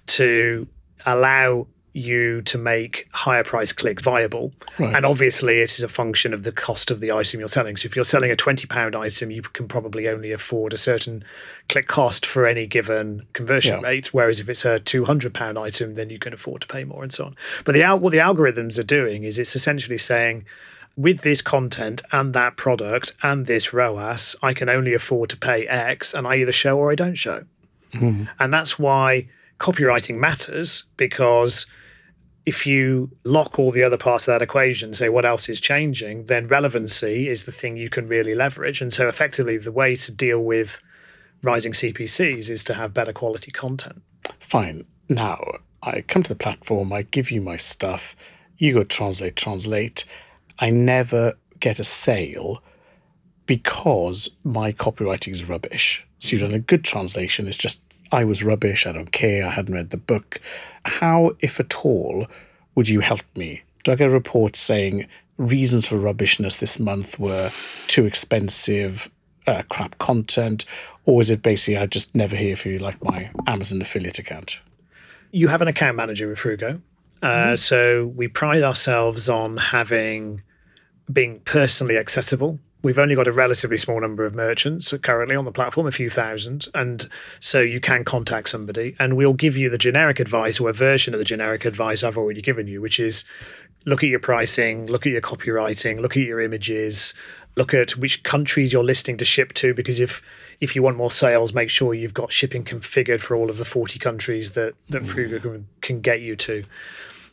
[0.07, 0.67] to
[1.07, 4.53] allow you to make higher price clicks viable.
[4.79, 4.95] Right.
[4.95, 7.77] And obviously, it is a function of the cost of the item you're selling.
[7.77, 11.25] So if you're selling a £20 item, you can probably only afford a certain
[11.69, 13.89] click cost for any given conversion Yeah.
[13.89, 14.15] rate.
[14.15, 17.25] Whereas if it's a £200 item, then you can afford to pay more and so
[17.25, 17.37] on.
[17.65, 20.45] But the what the algorithms are doing is it's essentially saying,
[20.97, 25.67] with this content and that product and this ROAS, I can only afford to pay
[25.67, 27.45] X and I either show or I don't show.
[27.95, 28.25] Hmm.
[28.39, 29.29] And that's why
[29.61, 31.67] copywriting matters because
[32.47, 36.25] if you lock all the other parts of that equation, say what else is changing,
[36.25, 38.81] then relevancy is the thing you can really leverage.
[38.81, 40.81] And so effectively the way to deal with
[41.43, 44.03] rising CPCs is to have better quality content.
[44.41, 44.87] Fine.
[45.09, 45.39] Now,
[45.83, 48.17] I come to the platform, I give you my stuff,
[48.57, 50.05] you go translate, translate.
[50.59, 52.63] I never get a sale
[53.47, 56.07] because my copywriting is rubbish.
[56.19, 57.81] So you've done a good translation, it's just
[58.13, 60.41] I was rubbish, I don't care, I hadn't read the book.
[60.85, 62.27] How, if at all,
[62.75, 63.63] would you help me?
[63.85, 67.51] Do I get a report saying reasons for rubbishness this month were
[67.87, 69.09] too expensive,
[69.47, 70.65] uh, crap content,
[71.07, 74.61] or is it basically I just never hear from you like my Amazon affiliate account?
[75.31, 76.81] You have an account manager with Fruugo.
[77.23, 80.43] Uh, So we pride ourselves on having
[81.13, 82.59] being personally accessible.
[82.83, 86.09] We've only got a relatively small number of merchants currently on the platform, a few
[86.09, 86.69] thousand.
[86.75, 90.73] And so you can contact somebody and we'll give you the generic advice or a
[90.73, 93.25] version of the generic advice I've already given you, which is
[93.85, 97.13] look at your pricing, look at your copywriting, look at your images,
[97.57, 99.75] look at which countries you're listing to ship to.
[99.75, 100.23] Because if
[100.61, 103.65] if you want more sales, make sure you've got shipping configured for all of the
[103.65, 106.65] 40 countries that, that Fruugo can, can get you to.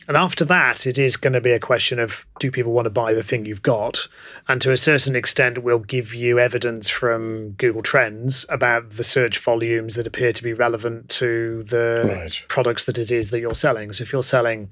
[0.07, 2.89] And after that, it is going to be a question of do people want to
[2.89, 4.07] buy the thing you've got?
[4.47, 9.39] And to a certain extent, we'll give you evidence from Google Trends about the search
[9.39, 12.41] volumes that appear to be relevant to the Right.
[12.47, 13.91] products that it is that you're selling.
[13.91, 14.69] So if you're selling,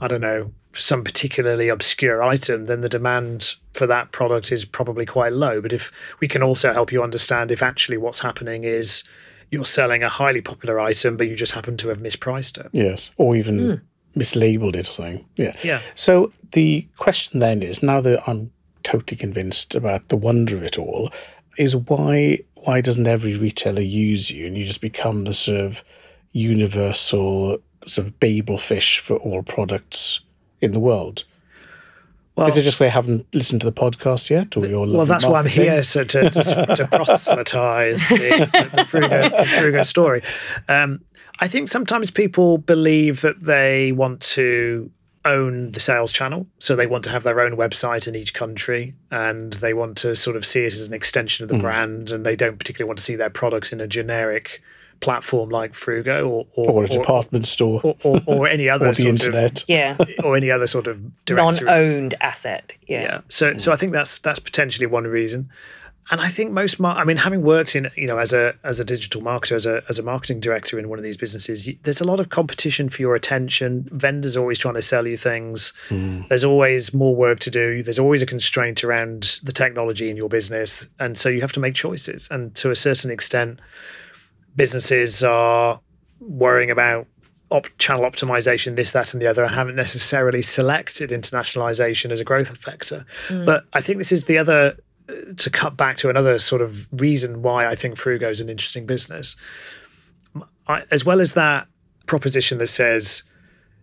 [0.00, 5.06] I don't know, some particularly obscure item, then the demand for that product is probably
[5.06, 5.60] quite low.
[5.60, 9.04] But if we can also help you understand if actually what's happening is
[9.50, 12.70] you're selling a highly popular item, but you just happen to have mispriced it.
[12.72, 13.74] Yes, or even hmm.
[14.16, 15.24] Mislabeled it or something.
[15.36, 15.56] Yeah.
[15.62, 15.80] Yeah.
[15.94, 18.50] So the question then is now that I'm
[18.82, 21.10] totally convinced about the wonder of it all,
[21.58, 25.84] is why why doesn't every retailer use you and you just become the sort of
[26.32, 30.20] universal sort of babel fish for all products
[30.60, 31.24] in the world?
[32.36, 35.24] Well, Is it just they haven't listened to the podcast yet, or your well, that's
[35.24, 36.42] why I'm here, so to, to,
[36.76, 40.20] to proselytize the, the, Fruugo, the Fruugo story.
[40.68, 41.00] Um,
[41.38, 44.90] I think sometimes people believe that they want to
[45.24, 46.46] own the sales channel.
[46.58, 50.14] So they want to have their own website in each country and they want to
[50.14, 52.98] sort of see it as an extension of the brand and they don't particularly want
[52.98, 54.62] to see their products in a generic
[55.04, 58.92] platform like Fruugo or or, or a department store, or, or, or any other or
[58.92, 59.64] the sort internet.
[59.68, 59.98] Yeah.
[60.24, 61.66] or any other sort of directory.
[61.66, 62.74] Non-owned asset.
[62.88, 63.02] Yeah.
[63.02, 63.20] Yeah.
[63.28, 65.50] So so I think that's that's potentially one reason.
[66.10, 68.80] And I think most mar- I mean having worked in you know as a as
[68.80, 71.78] a digital marketer as a as a marketing director in one of these businesses you,
[71.82, 75.16] there's a lot of competition for your attention vendors are always trying to sell you
[75.16, 76.20] things hmm.
[76.28, 80.28] there's always more work to do there's always a constraint around the technology in your
[80.28, 83.58] business and so you have to make choices and to a certain extent
[84.56, 85.80] businesses are
[86.20, 87.06] worrying about
[87.50, 92.24] op- channel optimization, this, that, and the other, and haven't necessarily selected internationalization as a
[92.24, 93.04] growth factor.
[93.44, 94.76] But I think this is the other,
[95.08, 98.48] uh, to cut back to another sort of reason why I think Fruugo is an
[98.48, 99.36] interesting business.
[100.66, 101.66] I, as well as that
[102.06, 103.22] proposition that says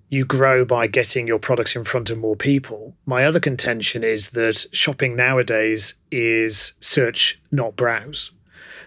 [0.09, 2.93] you grow by getting your products in front of more people.
[3.05, 8.31] My other contention is that shopping nowadays is search, not browse.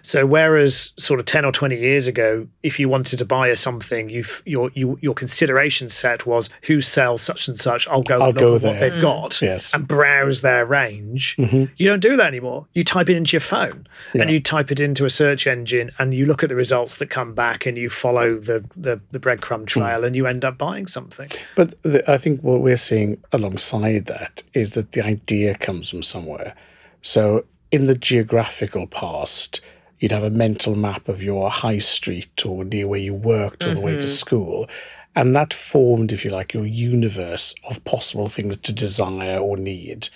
[0.06, 3.56] So whereas sort of 10 or 20 years ago, if you wanted to buy a
[3.56, 7.88] something, you your you, your consideration set was who sells such and such.
[7.88, 8.90] I'll go I'll look go at what there.
[8.90, 9.72] they've got Yes.
[9.72, 11.36] and browse their range.
[11.38, 11.70] Mhm.
[11.78, 12.66] You don't do that anymore.
[12.74, 16.12] You type it into your phone and you type it into a search engine and
[16.12, 19.66] you look at the results that come back and you follow the the, the breadcrumb
[19.66, 21.30] trail and you end up buying something.
[21.56, 26.02] But the, I think what we're seeing alongside that is that the idea comes from
[26.02, 26.54] somewhere.
[27.00, 29.62] So in the geographical past,
[29.98, 33.74] you'd have a mental map of your high street or near where you worked or
[33.74, 34.08] the way to mm-hmm.
[34.08, 34.68] school.
[35.16, 40.08] And that formed, if you like, your universe of possible things to desire or need.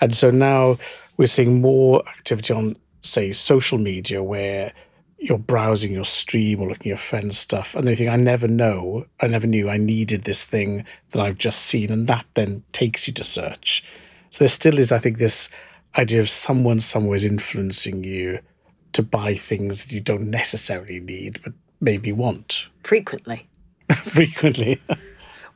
[0.00, 0.78] And so now
[1.16, 4.72] we're seeing more activity on, say, social media where
[5.18, 8.46] you're browsing your stream or looking at your friends' stuff, and they think, I never
[8.46, 11.90] know, I never knew I needed this thing that I've just seen.
[11.90, 13.82] And that then takes you to search.
[14.30, 15.48] So there still is, I think, this
[15.96, 18.40] idea of someone somewhere is influencing you
[18.92, 23.48] to buy things that you don't necessarily need, but maybe want Frequently.
[24.04, 24.80] frequently.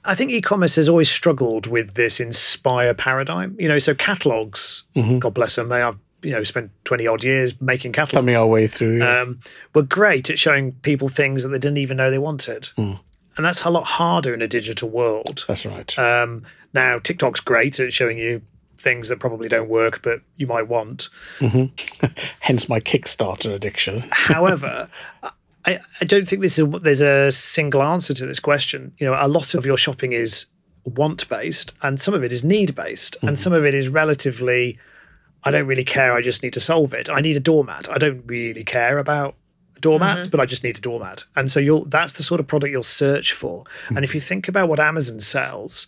[0.05, 3.57] I think e-commerce has always struggled with this inspire paradigm.
[3.59, 7.59] You know, so catalogs, God bless them, they have you know spent twenty odd years
[7.61, 8.15] making catalogs.
[8.15, 8.99] Coming our way through.
[8.99, 9.19] yes.
[9.19, 9.41] um,
[9.75, 12.99] were great at showing people things that they didn't even know they wanted, and
[13.37, 15.45] that's a lot harder in a digital world.
[15.47, 15.99] That's right.
[15.99, 18.43] Um, now TikTok's great at showing you
[18.81, 21.09] things that probably don't work, but you might want.
[21.39, 22.07] Mm-hmm.
[22.41, 24.09] Hence my Kickstarter addiction.
[24.11, 24.89] However,
[25.65, 28.93] I, I don't think this is, there's a single answer to this question.
[28.99, 30.47] You know, a lot of your shopping is
[30.85, 33.37] want based, and some of it is need based, and mm-hmm.
[33.37, 34.79] some of it is relatively.
[35.43, 36.13] I don't really care.
[36.13, 37.09] I just need to solve it.
[37.09, 37.89] I need a doormat.
[37.89, 39.37] I don't really care about
[39.81, 40.31] doormats, mm-hmm.
[40.33, 41.25] but I just need a doormat.
[41.35, 43.65] And so you'll that's the sort of product you'll search for.
[43.89, 45.87] And if you think about what Amazon sells,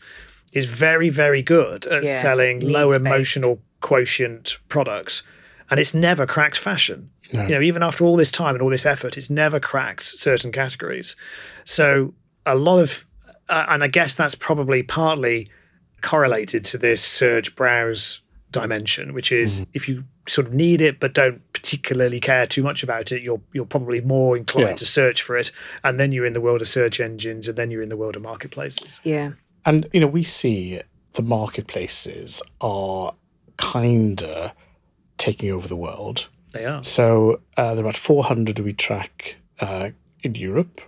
[0.53, 5.23] is very very good at Yeah, selling low emotional quotient products,
[5.71, 7.11] and it's never cracked fashion.
[7.33, 7.43] No.
[7.45, 10.53] You know, even after all this time and all this effort, it's never cracked certain
[10.53, 11.17] categories.
[11.65, 12.13] So
[12.45, 13.07] a lot of,
[13.49, 15.49] uh, and I guess that's probably partly
[16.03, 21.15] correlated to this search browse dimension, which is if you sort of need it but
[21.15, 24.75] don't particularly care too much about it, you're you're probably more inclined Yeah.
[24.77, 25.51] to search for it,
[25.85, 28.15] and then you're in the world of search engines, and then you're in the world
[28.17, 29.01] of marketplaces.
[29.05, 29.31] Yeah.
[29.65, 30.81] And you know, we see
[31.13, 33.15] the marketplaces are
[33.59, 34.55] kinda
[35.19, 36.29] taking over the world.
[36.53, 36.83] They are.
[36.85, 39.91] So uh, there are about 400 we track uh,
[40.23, 40.81] in Europe.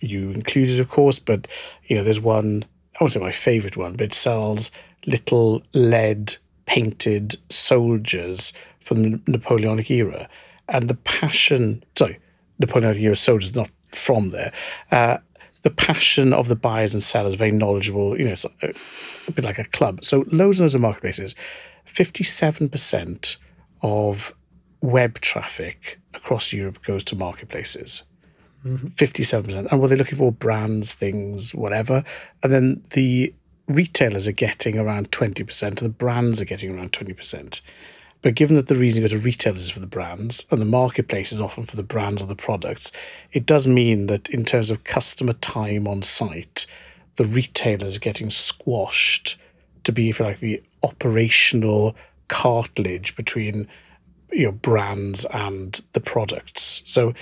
[0.00, 1.48] You included, of course, but
[1.86, 2.64] you know, there's one.
[2.94, 4.70] I won't say my favourite one, but it sells
[5.06, 10.28] little lead painted soldiers from the Napoleonic era,
[10.68, 11.82] and the passion.
[11.96, 12.18] Sorry,
[12.58, 14.52] Napoleonic era soldiers not from there.
[14.90, 15.18] Uh,
[15.62, 18.18] the passion of the buyers and sellers, very knowledgeable.
[18.18, 18.72] You know, it's a, uh,
[19.28, 20.04] a bit like a club.
[20.04, 21.34] So loads and loads of marketplaces.
[21.84, 23.36] Fifty-seven percent
[23.82, 24.34] of
[24.80, 28.02] web traffic across Europe goes to marketplaces.
[28.64, 28.88] Mm-hmm.
[28.88, 29.70] 57%.
[29.70, 32.04] And what they're looking for brands, things, whatever.
[32.42, 33.34] And then the
[33.68, 37.60] retailers are getting around 20%, and the brands are getting around 20%.
[38.22, 40.66] But given that the reason you go to retailers is for the brands and the
[40.66, 42.92] marketplace is often for the brands or the products,
[43.32, 46.66] it does mean that in terms of customer time on site,
[47.16, 49.38] the retailers getting squashed
[49.84, 51.96] to be, if you like, the operational
[52.28, 53.66] cartilage between
[54.30, 56.82] you know brands and the products.
[56.84, 57.14] So,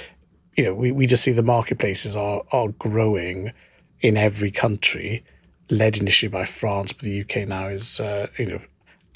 [0.56, 3.52] you know, we, we just see the marketplaces are are growing
[4.00, 5.24] in every country,
[5.70, 8.60] led initially by France, but the UK now is uh, you know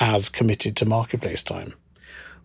[0.03, 1.74] as committed to marketplace time?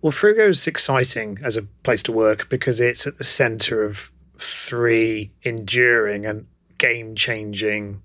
[0.02, 4.12] Well, Fruugo is exciting as a place to work because it's at the center of
[4.38, 6.46] three enduring and
[6.78, 8.04] game changing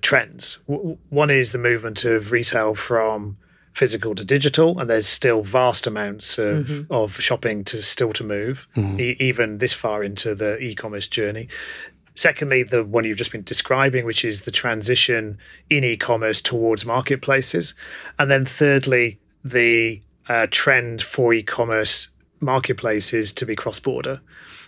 [0.00, 0.58] trends.
[0.68, 3.36] W- one is the movement of retail from
[3.74, 6.92] physical to digital, and there's still vast amounts of, mm-hmm.
[6.92, 9.00] of shopping to still to move, mm-hmm.
[9.00, 11.48] e- even this far into the e-commerce journey.
[12.18, 15.38] Secondly, the one you've just been describing, which is the transition
[15.70, 17.74] in e-commerce towards marketplaces,
[18.18, 22.08] and then thirdly, the uh, trend for e-commerce
[22.40, 24.20] marketplaces to be cross-border.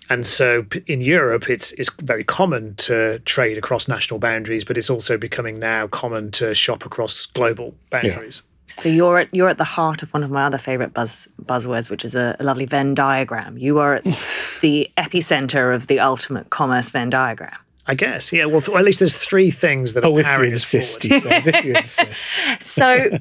[0.09, 4.89] And so in Europe, it's it's very common to trade across national boundaries, but it's
[4.89, 8.43] also becoming now common to shop across global boundaries.
[8.71, 11.91] So you're at you're at the heart of one of my other favorite buzz buzzwords,
[11.91, 13.59] which is a, a lovely Venn diagram.
[13.59, 14.05] You are at
[14.61, 17.57] the epicenter of the ultimate commerce Venn diagram.
[17.87, 18.45] I guess, yeah.
[18.45, 21.15] Well, th- at least there's three things that are Oh, if you insist, forward.
[21.25, 21.47] he says.
[21.49, 22.35] If you insist.
[22.61, 23.19] So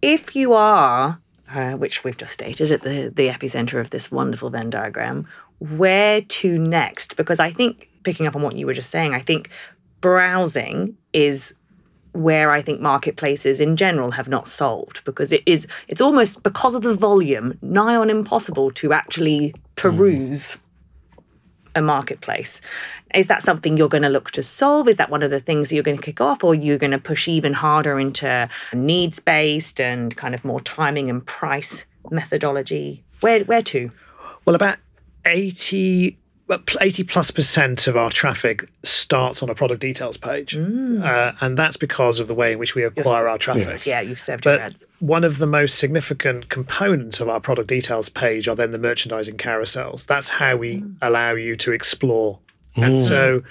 [0.00, 1.20] if you are,
[1.54, 5.26] uh, which we've just stated, at the the epicenter of this wonderful Venn diagram,
[5.60, 7.16] where to next?
[7.16, 9.48] Because I think picking up on what you were just saying, I think
[10.00, 11.54] browsing is
[12.12, 16.74] where I think marketplaces in general have not solved because it is it's almost because
[16.74, 20.58] of the volume nigh on impossible to actually peruse
[21.74, 22.60] a marketplace.
[23.14, 24.88] Is that something you're going to look to solve?
[24.88, 26.98] Is that one of the things you're going to kick off, or you're going to
[26.98, 33.04] push even harder into needs based and kind of more timing and price methodology?
[33.20, 33.90] Where where to?
[34.44, 34.78] Well, about
[35.24, 36.21] 80, well, pl-
[36.80, 40.56] 80 plus percent of our traffic starts on a product details page.
[40.56, 41.04] Mm.
[41.04, 43.68] Uh, and that's because of the way in which we acquire our traffic.
[43.68, 43.86] Yes.
[43.86, 44.86] Yeah, you've served your But ads.
[45.00, 49.36] one of the most significant components of our product details page are then the merchandising
[49.36, 50.06] carousels.
[50.06, 50.96] That's how we mm.
[51.00, 52.38] allow you to explore.
[52.76, 53.08] And mm.
[53.08, 53.42] so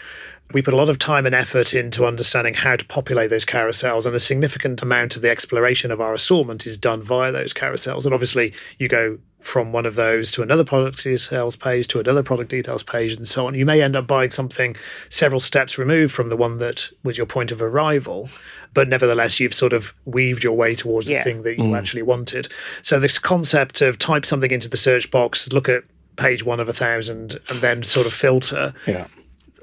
[0.53, 4.05] we put a lot of time and effort into understanding how to populate those carousels,
[4.05, 8.05] and a significant amount of the exploration of our assortment is done via those carousels.
[8.05, 12.23] And obviously, you go from one of those to another product details page to another
[12.23, 13.55] product details page and so on.
[13.55, 14.75] You may end up buying something
[15.09, 18.29] several steps removed from the one that was your point of arrival,
[18.73, 21.17] but nevertheless, you've sort of weaved your way towards Yeah.
[21.17, 21.77] the thing that you mm.
[21.77, 22.47] actually wanted.
[22.83, 25.83] So, this concept of type something into the search box, look at
[26.15, 29.07] page one of a thousand, and then sort of filter Yeah.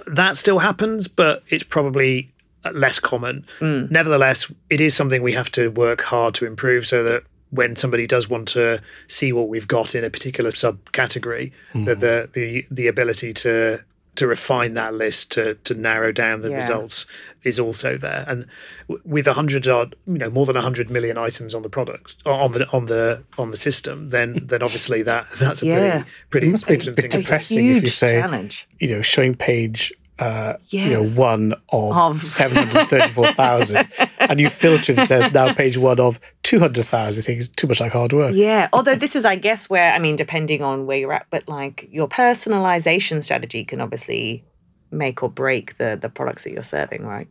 [0.07, 2.33] that still happens, but it's probably
[2.73, 3.47] less common.
[3.61, 3.91] Mm.
[3.91, 8.07] Nevertheless, it is something we have to work hard to improve so that when somebody
[8.07, 12.01] does want to see what we've got in a particular subcategory, that mm-hmm.
[12.01, 13.81] the, the the ability to
[14.17, 16.57] to refine that list to to narrow down the Yeah.
[16.57, 17.07] results
[17.45, 18.25] is also there.
[18.27, 18.47] And
[18.89, 21.69] w- with a hundred odd, you know, more than a hundred million items on the
[21.69, 25.91] product on the on the on the system, then then obviously that that's a Yeah.
[25.91, 27.23] pretty pretty It must be a bit thing to do.
[27.23, 28.67] depressing if you huge say, challenge.
[28.81, 33.89] you know, showing page, uh, you know, one of, Of- 734,000,
[34.19, 37.23] and you filter it, it says now page one of 200,000.
[37.23, 38.35] I think it's too much like hard work.
[38.35, 41.49] Yeah, although this is, I guess, where I mean, depending on where you're at, but
[41.49, 44.45] like your personalization strategy can obviously
[44.91, 47.29] make or break the the products that you're serving, right?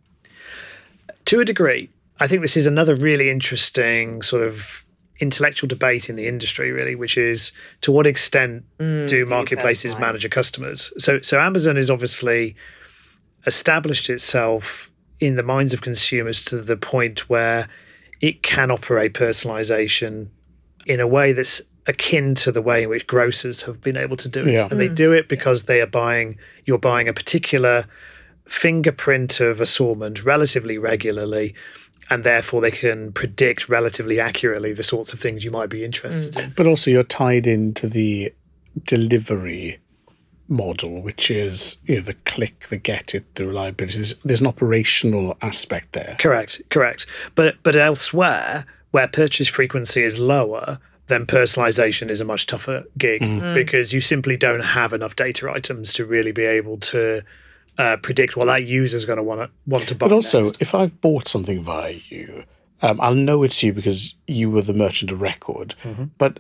[1.25, 4.85] to a degree, I think this is another really interesting sort of
[5.19, 10.23] intellectual debate in the industry, really, which is to what extent do you marketplaces manage
[10.23, 10.91] your customers?
[10.97, 12.55] So, so Amazon is obviously
[13.45, 17.67] established itself in the minds of consumers to the point where
[18.21, 20.27] it can operate personalization
[20.85, 24.27] in a way that's akin to the way in which grocers have been able to
[24.27, 24.51] do it.
[24.51, 24.67] Yeah.
[24.69, 24.95] And they hmm.
[24.95, 27.85] do it because they are buying, you're buying a particular
[28.45, 31.55] fingerprint of assortment relatively regularly,
[32.09, 36.33] and therefore they can predict relatively accurately the sorts of things you might be interested
[36.35, 36.39] hmm.
[36.41, 36.53] in.
[36.55, 38.33] But also, you're tied into the
[38.83, 39.79] delivery
[40.49, 43.97] model, which is you know the click, the get it, the reliability.
[43.97, 46.15] There's, there's an operational aspect there.
[46.19, 47.05] Correct, correct.
[47.35, 53.21] But but elsewhere, where purchase frequency is lower, then personalization is a much tougher gig
[53.53, 57.23] because you simply don't have enough data items to really be able to
[57.77, 60.07] uh, predict what that user is going to want to want to buy.
[60.07, 60.61] But also, next.
[60.61, 62.43] if I've bought something via you,
[62.81, 65.75] um, I'll know it's you because you were the merchant of record.
[66.17, 66.39] But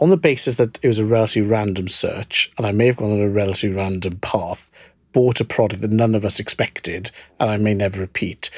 [0.00, 3.12] on the basis that it was a relatively random search, and I may have gone
[3.12, 4.70] on a relatively random path,
[5.12, 8.50] bought a product that none of us expected, and I may never repeat.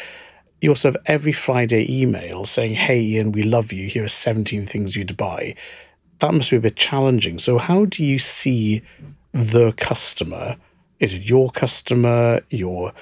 [0.61, 3.88] You also have every Friday email saying, "Hey, Ian, we love you.
[3.88, 5.55] Here are seventeen things you'd buy."
[6.18, 7.38] That must be a bit challenging.
[7.38, 8.82] So, how do you see
[9.32, 10.57] the customer?
[10.99, 12.93] Is it your customer, your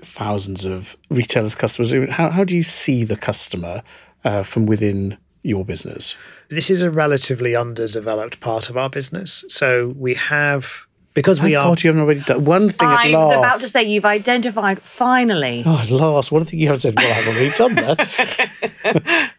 [0.00, 1.92] thousands of retailers' customers?
[2.10, 3.82] How, how do you see the customer
[4.24, 6.16] uh, from within your business?
[6.54, 11.68] This is a relatively underdeveloped part of our business, so we have because we are.
[11.68, 13.28] God you haven't already done one thing at I last.
[13.28, 15.62] was about to say you've identified finally.
[15.64, 16.94] Oh, at last, one thing you haven't said.
[16.96, 19.30] Well, I've already done that.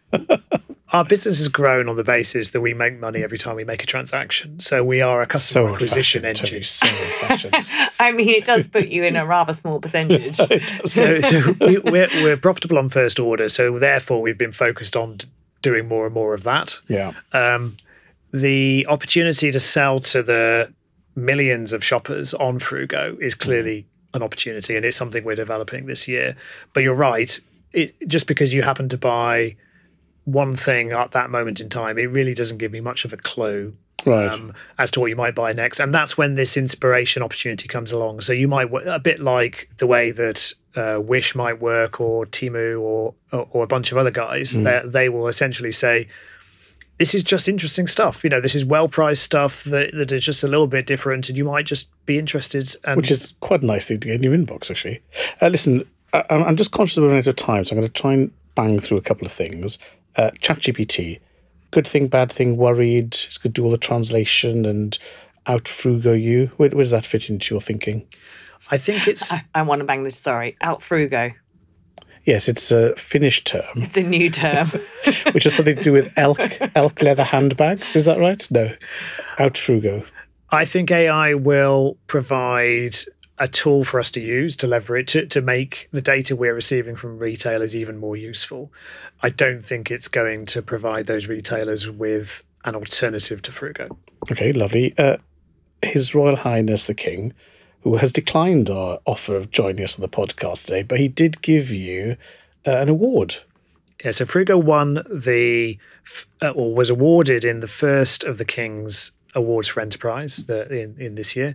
[0.92, 3.82] our business has grown on the basis that we make money every time we make
[3.82, 4.60] a transaction.
[4.60, 6.46] So we are a customer So acquisition engine.
[6.48, 6.86] Tony, so.
[8.00, 10.36] I mean, it does put you in a rather small percentage.
[10.36, 13.48] so, so we, we're, we're profitable on first order.
[13.48, 15.26] So therefore, we've been focused on d-
[15.66, 16.78] doing more and more of that.
[16.88, 17.12] yeah.
[17.32, 17.76] Um,
[18.32, 20.72] the opportunity to sell to the
[21.14, 26.06] millions of shoppers on Fruugo is clearly an opportunity, and it's something we're developing this
[26.06, 26.36] year.
[26.72, 27.40] But you're right;
[27.72, 29.56] it, just because you happen to buy
[30.24, 33.16] one thing at that moment in time, it really doesn't give me much of a
[33.16, 34.30] clue Right.
[34.30, 35.80] um, as to what you might buy next.
[35.80, 38.20] And that's when this inspiration opportunity comes along.
[38.20, 42.80] So you might, a bit like the way that uh, Wish might work or Temu
[42.80, 46.08] or, or, or a bunch of other guys, they, they will essentially say,
[46.98, 48.24] this is just interesting stuff.
[48.24, 51.28] You know, this is well priced stuff that, that is just a little bit different,
[51.28, 52.74] and you might just be interested.
[52.84, 55.02] And which is quite a nice thing to get in your inbox, actually.
[55.42, 57.92] Uh, listen, I, I'm I'm just conscious of running out of time, so I'm going
[57.92, 59.78] to try and bang through a couple of things.
[60.16, 61.20] Uh, ChatGPT,
[61.70, 63.16] good thing, bad thing, worried.
[63.26, 64.98] It's going to do all the translation and
[65.46, 66.50] out fruugo you.
[66.56, 68.06] Where, where does that fit into your thinking?
[68.70, 70.18] I think it's I, I want to bang this.
[70.18, 71.34] Sorry, out fruugo.
[72.24, 74.68] Yes, it's a Finnish term, It's a new term.
[75.30, 76.40] which has something to do with elk
[76.74, 77.94] elk leather handbags.
[77.94, 78.44] Is that right?
[78.50, 78.74] No,
[79.38, 80.04] out fruugo.
[80.50, 82.96] I think AI will provide
[83.38, 86.96] a tool for us to use to leverage to, to make the data we're receiving
[86.96, 88.72] from retailers even more useful.
[89.22, 93.96] I don't think it's going to provide those retailers with an alternative to Fruugo.
[94.30, 94.94] Okay, lovely.
[94.98, 95.18] Uh,
[95.82, 97.34] His Royal Highness the King,
[97.82, 101.42] who has declined our offer of joining us on the podcast today, but he did
[101.42, 102.16] give you
[102.66, 103.36] uh, an award.
[104.04, 105.78] Yeah, so Fruugo won the
[106.42, 110.96] uh, or was awarded in the first of the King's awards for enterprise the, in,
[110.98, 111.54] in this year.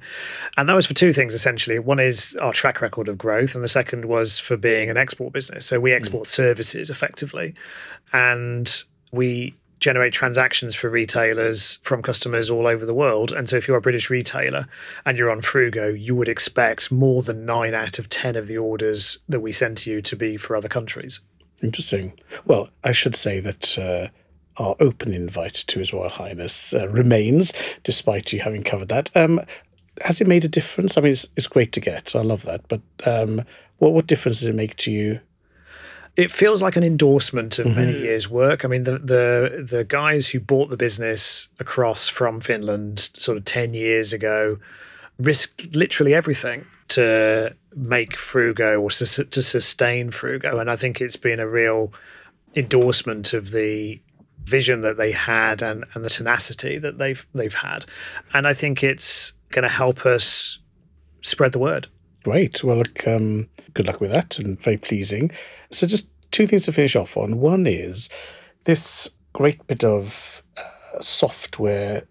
[0.56, 1.80] And that was for two things essentially.
[1.80, 5.34] One is our track record of growth, and the second was for being an export
[5.34, 5.66] business.
[5.66, 7.54] So we export services effectively.
[8.14, 13.32] And we generate transactions for retailers from customers all over the world.
[13.32, 14.68] And so if you're a British retailer
[15.06, 18.60] and you're on Fruugo, you would expect more than nine out of 10 of the
[18.60, 21.20] orders that we send to you to be for other countries.
[21.64, 22.14] Interesting.
[22.46, 24.10] Well, I should say that uh,
[24.58, 29.10] our open invite to His Royal Highness uh, remains, despite you having covered that.
[29.16, 29.42] Um,
[30.02, 30.98] has it made a difference?
[30.98, 32.16] I mean, it's, it's great to get.
[32.16, 32.68] I love that.
[32.68, 33.44] But um,
[33.78, 35.20] what what difference does it make to you?
[36.18, 38.66] it feels like an endorsement of many years' work.
[38.66, 43.46] I mean, the the the guys who bought the business across from Finland sort of
[43.46, 44.58] ten years ago
[45.20, 51.16] risked literally everything to make Fruugo or sus- to sustain Fruugo, and I think it's
[51.16, 51.94] been a real
[52.56, 54.02] endorsement of the
[54.44, 57.86] vision that they had and and the tenacity that they've they've had,
[58.34, 60.60] and I think it's going to help us
[61.22, 61.88] spread the word.
[62.24, 62.64] Great.
[62.64, 65.32] Well, look, um, good luck with that and very pleasing.
[65.72, 67.40] So, just two things to finish off on.
[67.40, 68.10] One is
[68.66, 72.04] this great bit of uh, software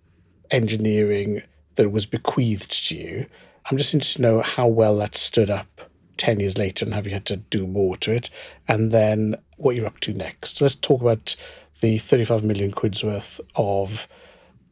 [0.51, 1.43] engineering
[1.77, 3.27] that was bequeathed to you.
[3.67, 5.83] I'm just interested to know how well that stood up
[6.17, 8.31] 10 years later and have you had to do more to it?
[8.67, 10.59] And then what you're up to next.
[10.59, 11.37] So let's talk about
[11.81, 14.09] the 35 million quid's worth of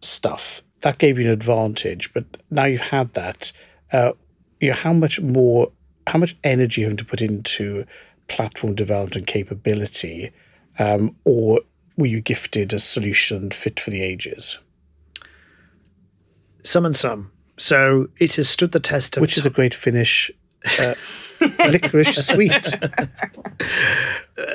[0.01, 0.63] stuff.
[0.81, 3.53] That gave you an advantage, but now you've had that.
[3.93, 4.13] Uh,
[4.61, 5.73] you know, how much more,
[6.07, 7.85] how much energy you have to put into
[8.29, 10.31] platform development and capability,
[10.79, 11.61] um, or
[11.97, 14.59] were you gifted a solution fit for the ages?
[16.63, 17.33] Some and some.
[17.57, 20.31] So it has stood the test of Which is a great finish.
[20.79, 20.95] uh,
[21.59, 22.75] licorice sweet.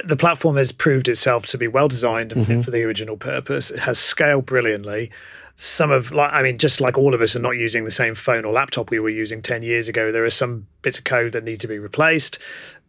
[0.03, 3.71] the platform has proved itself to be well designed and fit for the original purpose.
[3.71, 5.11] It has scaled brilliantly.
[5.55, 8.15] Some of, like, I mean, just like all of us are not using the same
[8.15, 11.33] phone or laptop we were using 10 years ago, there are some bits of code
[11.33, 12.39] that need to be replaced.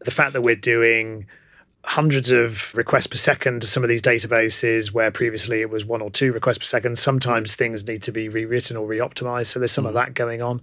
[0.05, 1.27] The fact that we're doing
[1.87, 6.01] hundreds of requests per second to some of these databases where previously it was one
[6.01, 6.99] or two requests per second.
[6.99, 9.47] Sometimes things need to be rewritten or re-optimized.
[9.47, 10.63] So there's some of that going on.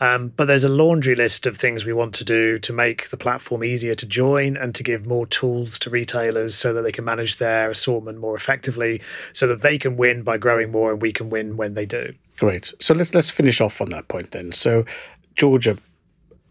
[0.00, 3.16] Um, but there's a laundry list of things we want to do to make the
[3.16, 7.04] platform easier to join and to give more tools to retailers so that they can
[7.04, 9.02] manage their assortment more effectively,
[9.32, 12.14] so that they can win by growing more and we can win when they do.
[12.38, 12.72] Great.
[12.80, 14.52] So let's let's finish off on that point then.
[14.52, 14.86] So
[15.34, 15.76] Georgia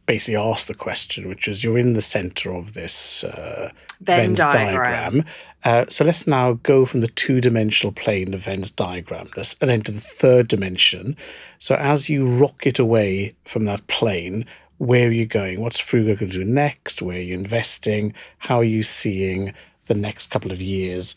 [0.09, 3.69] basically asked the question, which is you're in the center of this uh,
[4.01, 4.73] Venn Venn diagram.
[4.73, 5.25] diagram.
[5.63, 9.29] Uh, so let's now go from the two-dimensional plane of Venn's diagram
[9.61, 11.15] and into the third dimension.
[11.59, 14.47] So as you rocket away from that plane,
[14.79, 15.61] where are you going?
[15.61, 17.03] What's Fruugo going to do next?
[17.03, 18.15] Where are you investing?
[18.39, 19.53] How are you seeing
[19.85, 21.13] the next couple of years?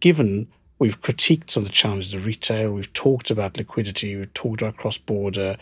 [0.00, 0.48] Given
[0.80, 4.78] we've critiqued some of the challenges of retail, we've talked about liquidity, we've talked about
[4.78, 5.56] cross-border,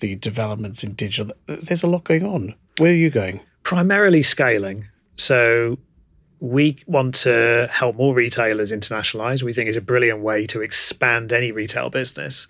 [0.00, 1.34] the developments in digital.
[1.46, 2.54] There's a lot going on.
[2.78, 3.40] Where are you going?
[3.64, 4.86] primarily scaling.
[5.16, 5.78] So
[6.38, 9.42] we want to help more retailers internationalize.
[9.42, 12.46] We think it's a brilliant way to expand any retail business.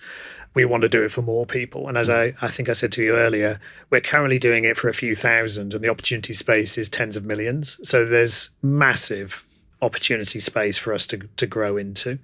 [0.53, 1.89] We want to do it for more people.
[1.89, 2.37] And as mm.
[2.43, 5.17] I, I think I said to you earlier, we're currently doing it for a few
[5.17, 7.81] thousand, and the opportunity space is tens of millions.
[7.83, 9.45] So there's massive
[9.83, 12.19] opportunity space for us to, to grow into.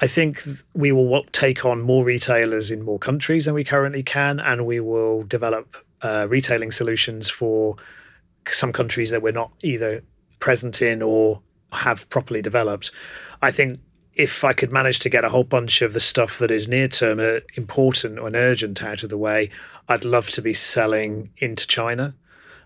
[0.00, 0.44] I think
[0.74, 4.78] we will take on more retailers in more countries than we currently can, and we
[4.78, 7.76] will develop uh, retailing solutions for
[8.48, 10.02] some countries that we're not either
[10.38, 11.42] present in or
[11.72, 12.92] have properly developed.
[13.42, 13.80] I think
[14.14, 16.88] if I could manage to get a whole bunch of the stuff that is near
[16.88, 19.50] term uh, important and urgent out of the way,
[19.88, 22.14] I'd love to be selling into China.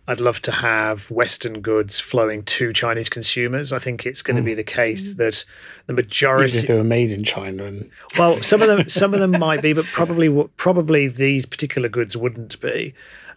[0.09, 3.73] I'd love to have Western goods flowing to Chinese consumers.
[3.73, 5.45] I think it's going to be the case that
[5.87, 7.89] the majority, Even if they were made in China, and
[8.19, 12.17] well, some of them, some of them might be, but probably, probably these particular goods
[12.17, 12.95] wouldn't be.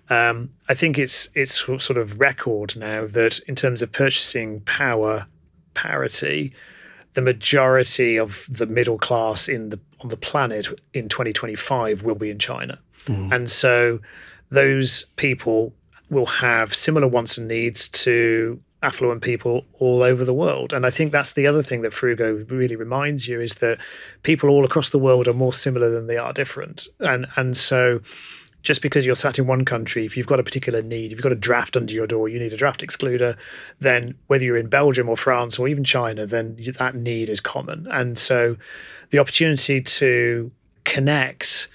[0.10, 5.28] Um, I think it's it's sort of record now that in terms of purchasing power
[5.76, 6.54] parity,
[7.14, 12.32] the majority of the middle class in the on the planet in 2025 will be
[12.32, 13.32] in China, mm.
[13.32, 14.00] and so
[14.50, 15.74] those people
[16.10, 20.72] will have similar wants and needs to affluent people all over the world.
[20.72, 23.80] And I think that's the other thing that Fruugo really reminds you is that
[24.24, 26.88] people all across the world are more similar than they are different.
[27.00, 28.02] And and so
[28.62, 31.22] just because you're sat in one country, if you've got a particular need, if you've
[31.22, 33.38] got a draft under your door, you need a draft excluder,
[33.80, 37.88] then whether you're in Belgium or France or even China, then that need is common.
[37.92, 38.58] And so
[39.12, 40.52] the opportunity to
[40.84, 41.68] connect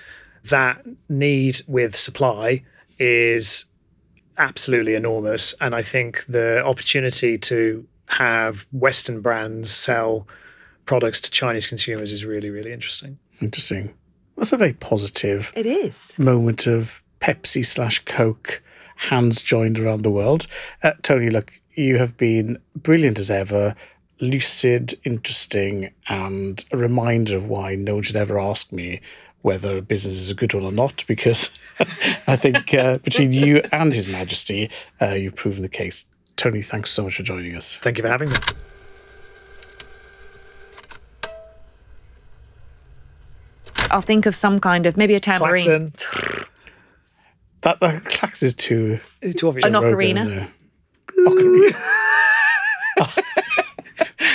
[0.44, 2.64] that need with supply
[2.98, 3.66] is
[4.40, 5.54] absolutely enormous.
[5.60, 10.26] And I think the opportunity to have Western brands sell
[10.86, 13.18] products to Chinese consumers is really, really interesting.
[13.40, 13.94] Interesting.
[14.36, 18.62] That's a very positive it is moment of Pepsi slash Coke
[18.96, 20.46] hands joined around the world.
[20.82, 23.74] Uh, Tony, look, you have been brilliant as ever,
[24.20, 29.00] lucid, interesting, and a reminder of why no one should ever ask me
[29.42, 31.50] whether a business is a good one or not, because
[32.26, 34.70] I think uh, between you and His Majesty,
[35.00, 36.06] uh, you've proven the case.
[36.36, 37.76] Tony, thanks so much for joining us.
[37.76, 38.36] Thank you for having me.
[43.90, 45.92] I'll think of some kind of maybe a tambourine.
[45.92, 46.46] Klaxon.
[47.62, 49.00] That the clax is too
[49.36, 49.64] too obvious.
[49.64, 50.48] An ocarina.
[51.18, 51.76] Ocarina.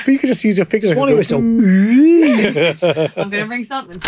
[0.05, 0.91] but you could just use your fingers.
[0.91, 1.39] Swanee whistle.
[1.39, 1.61] I'm
[3.15, 3.99] going to bring something.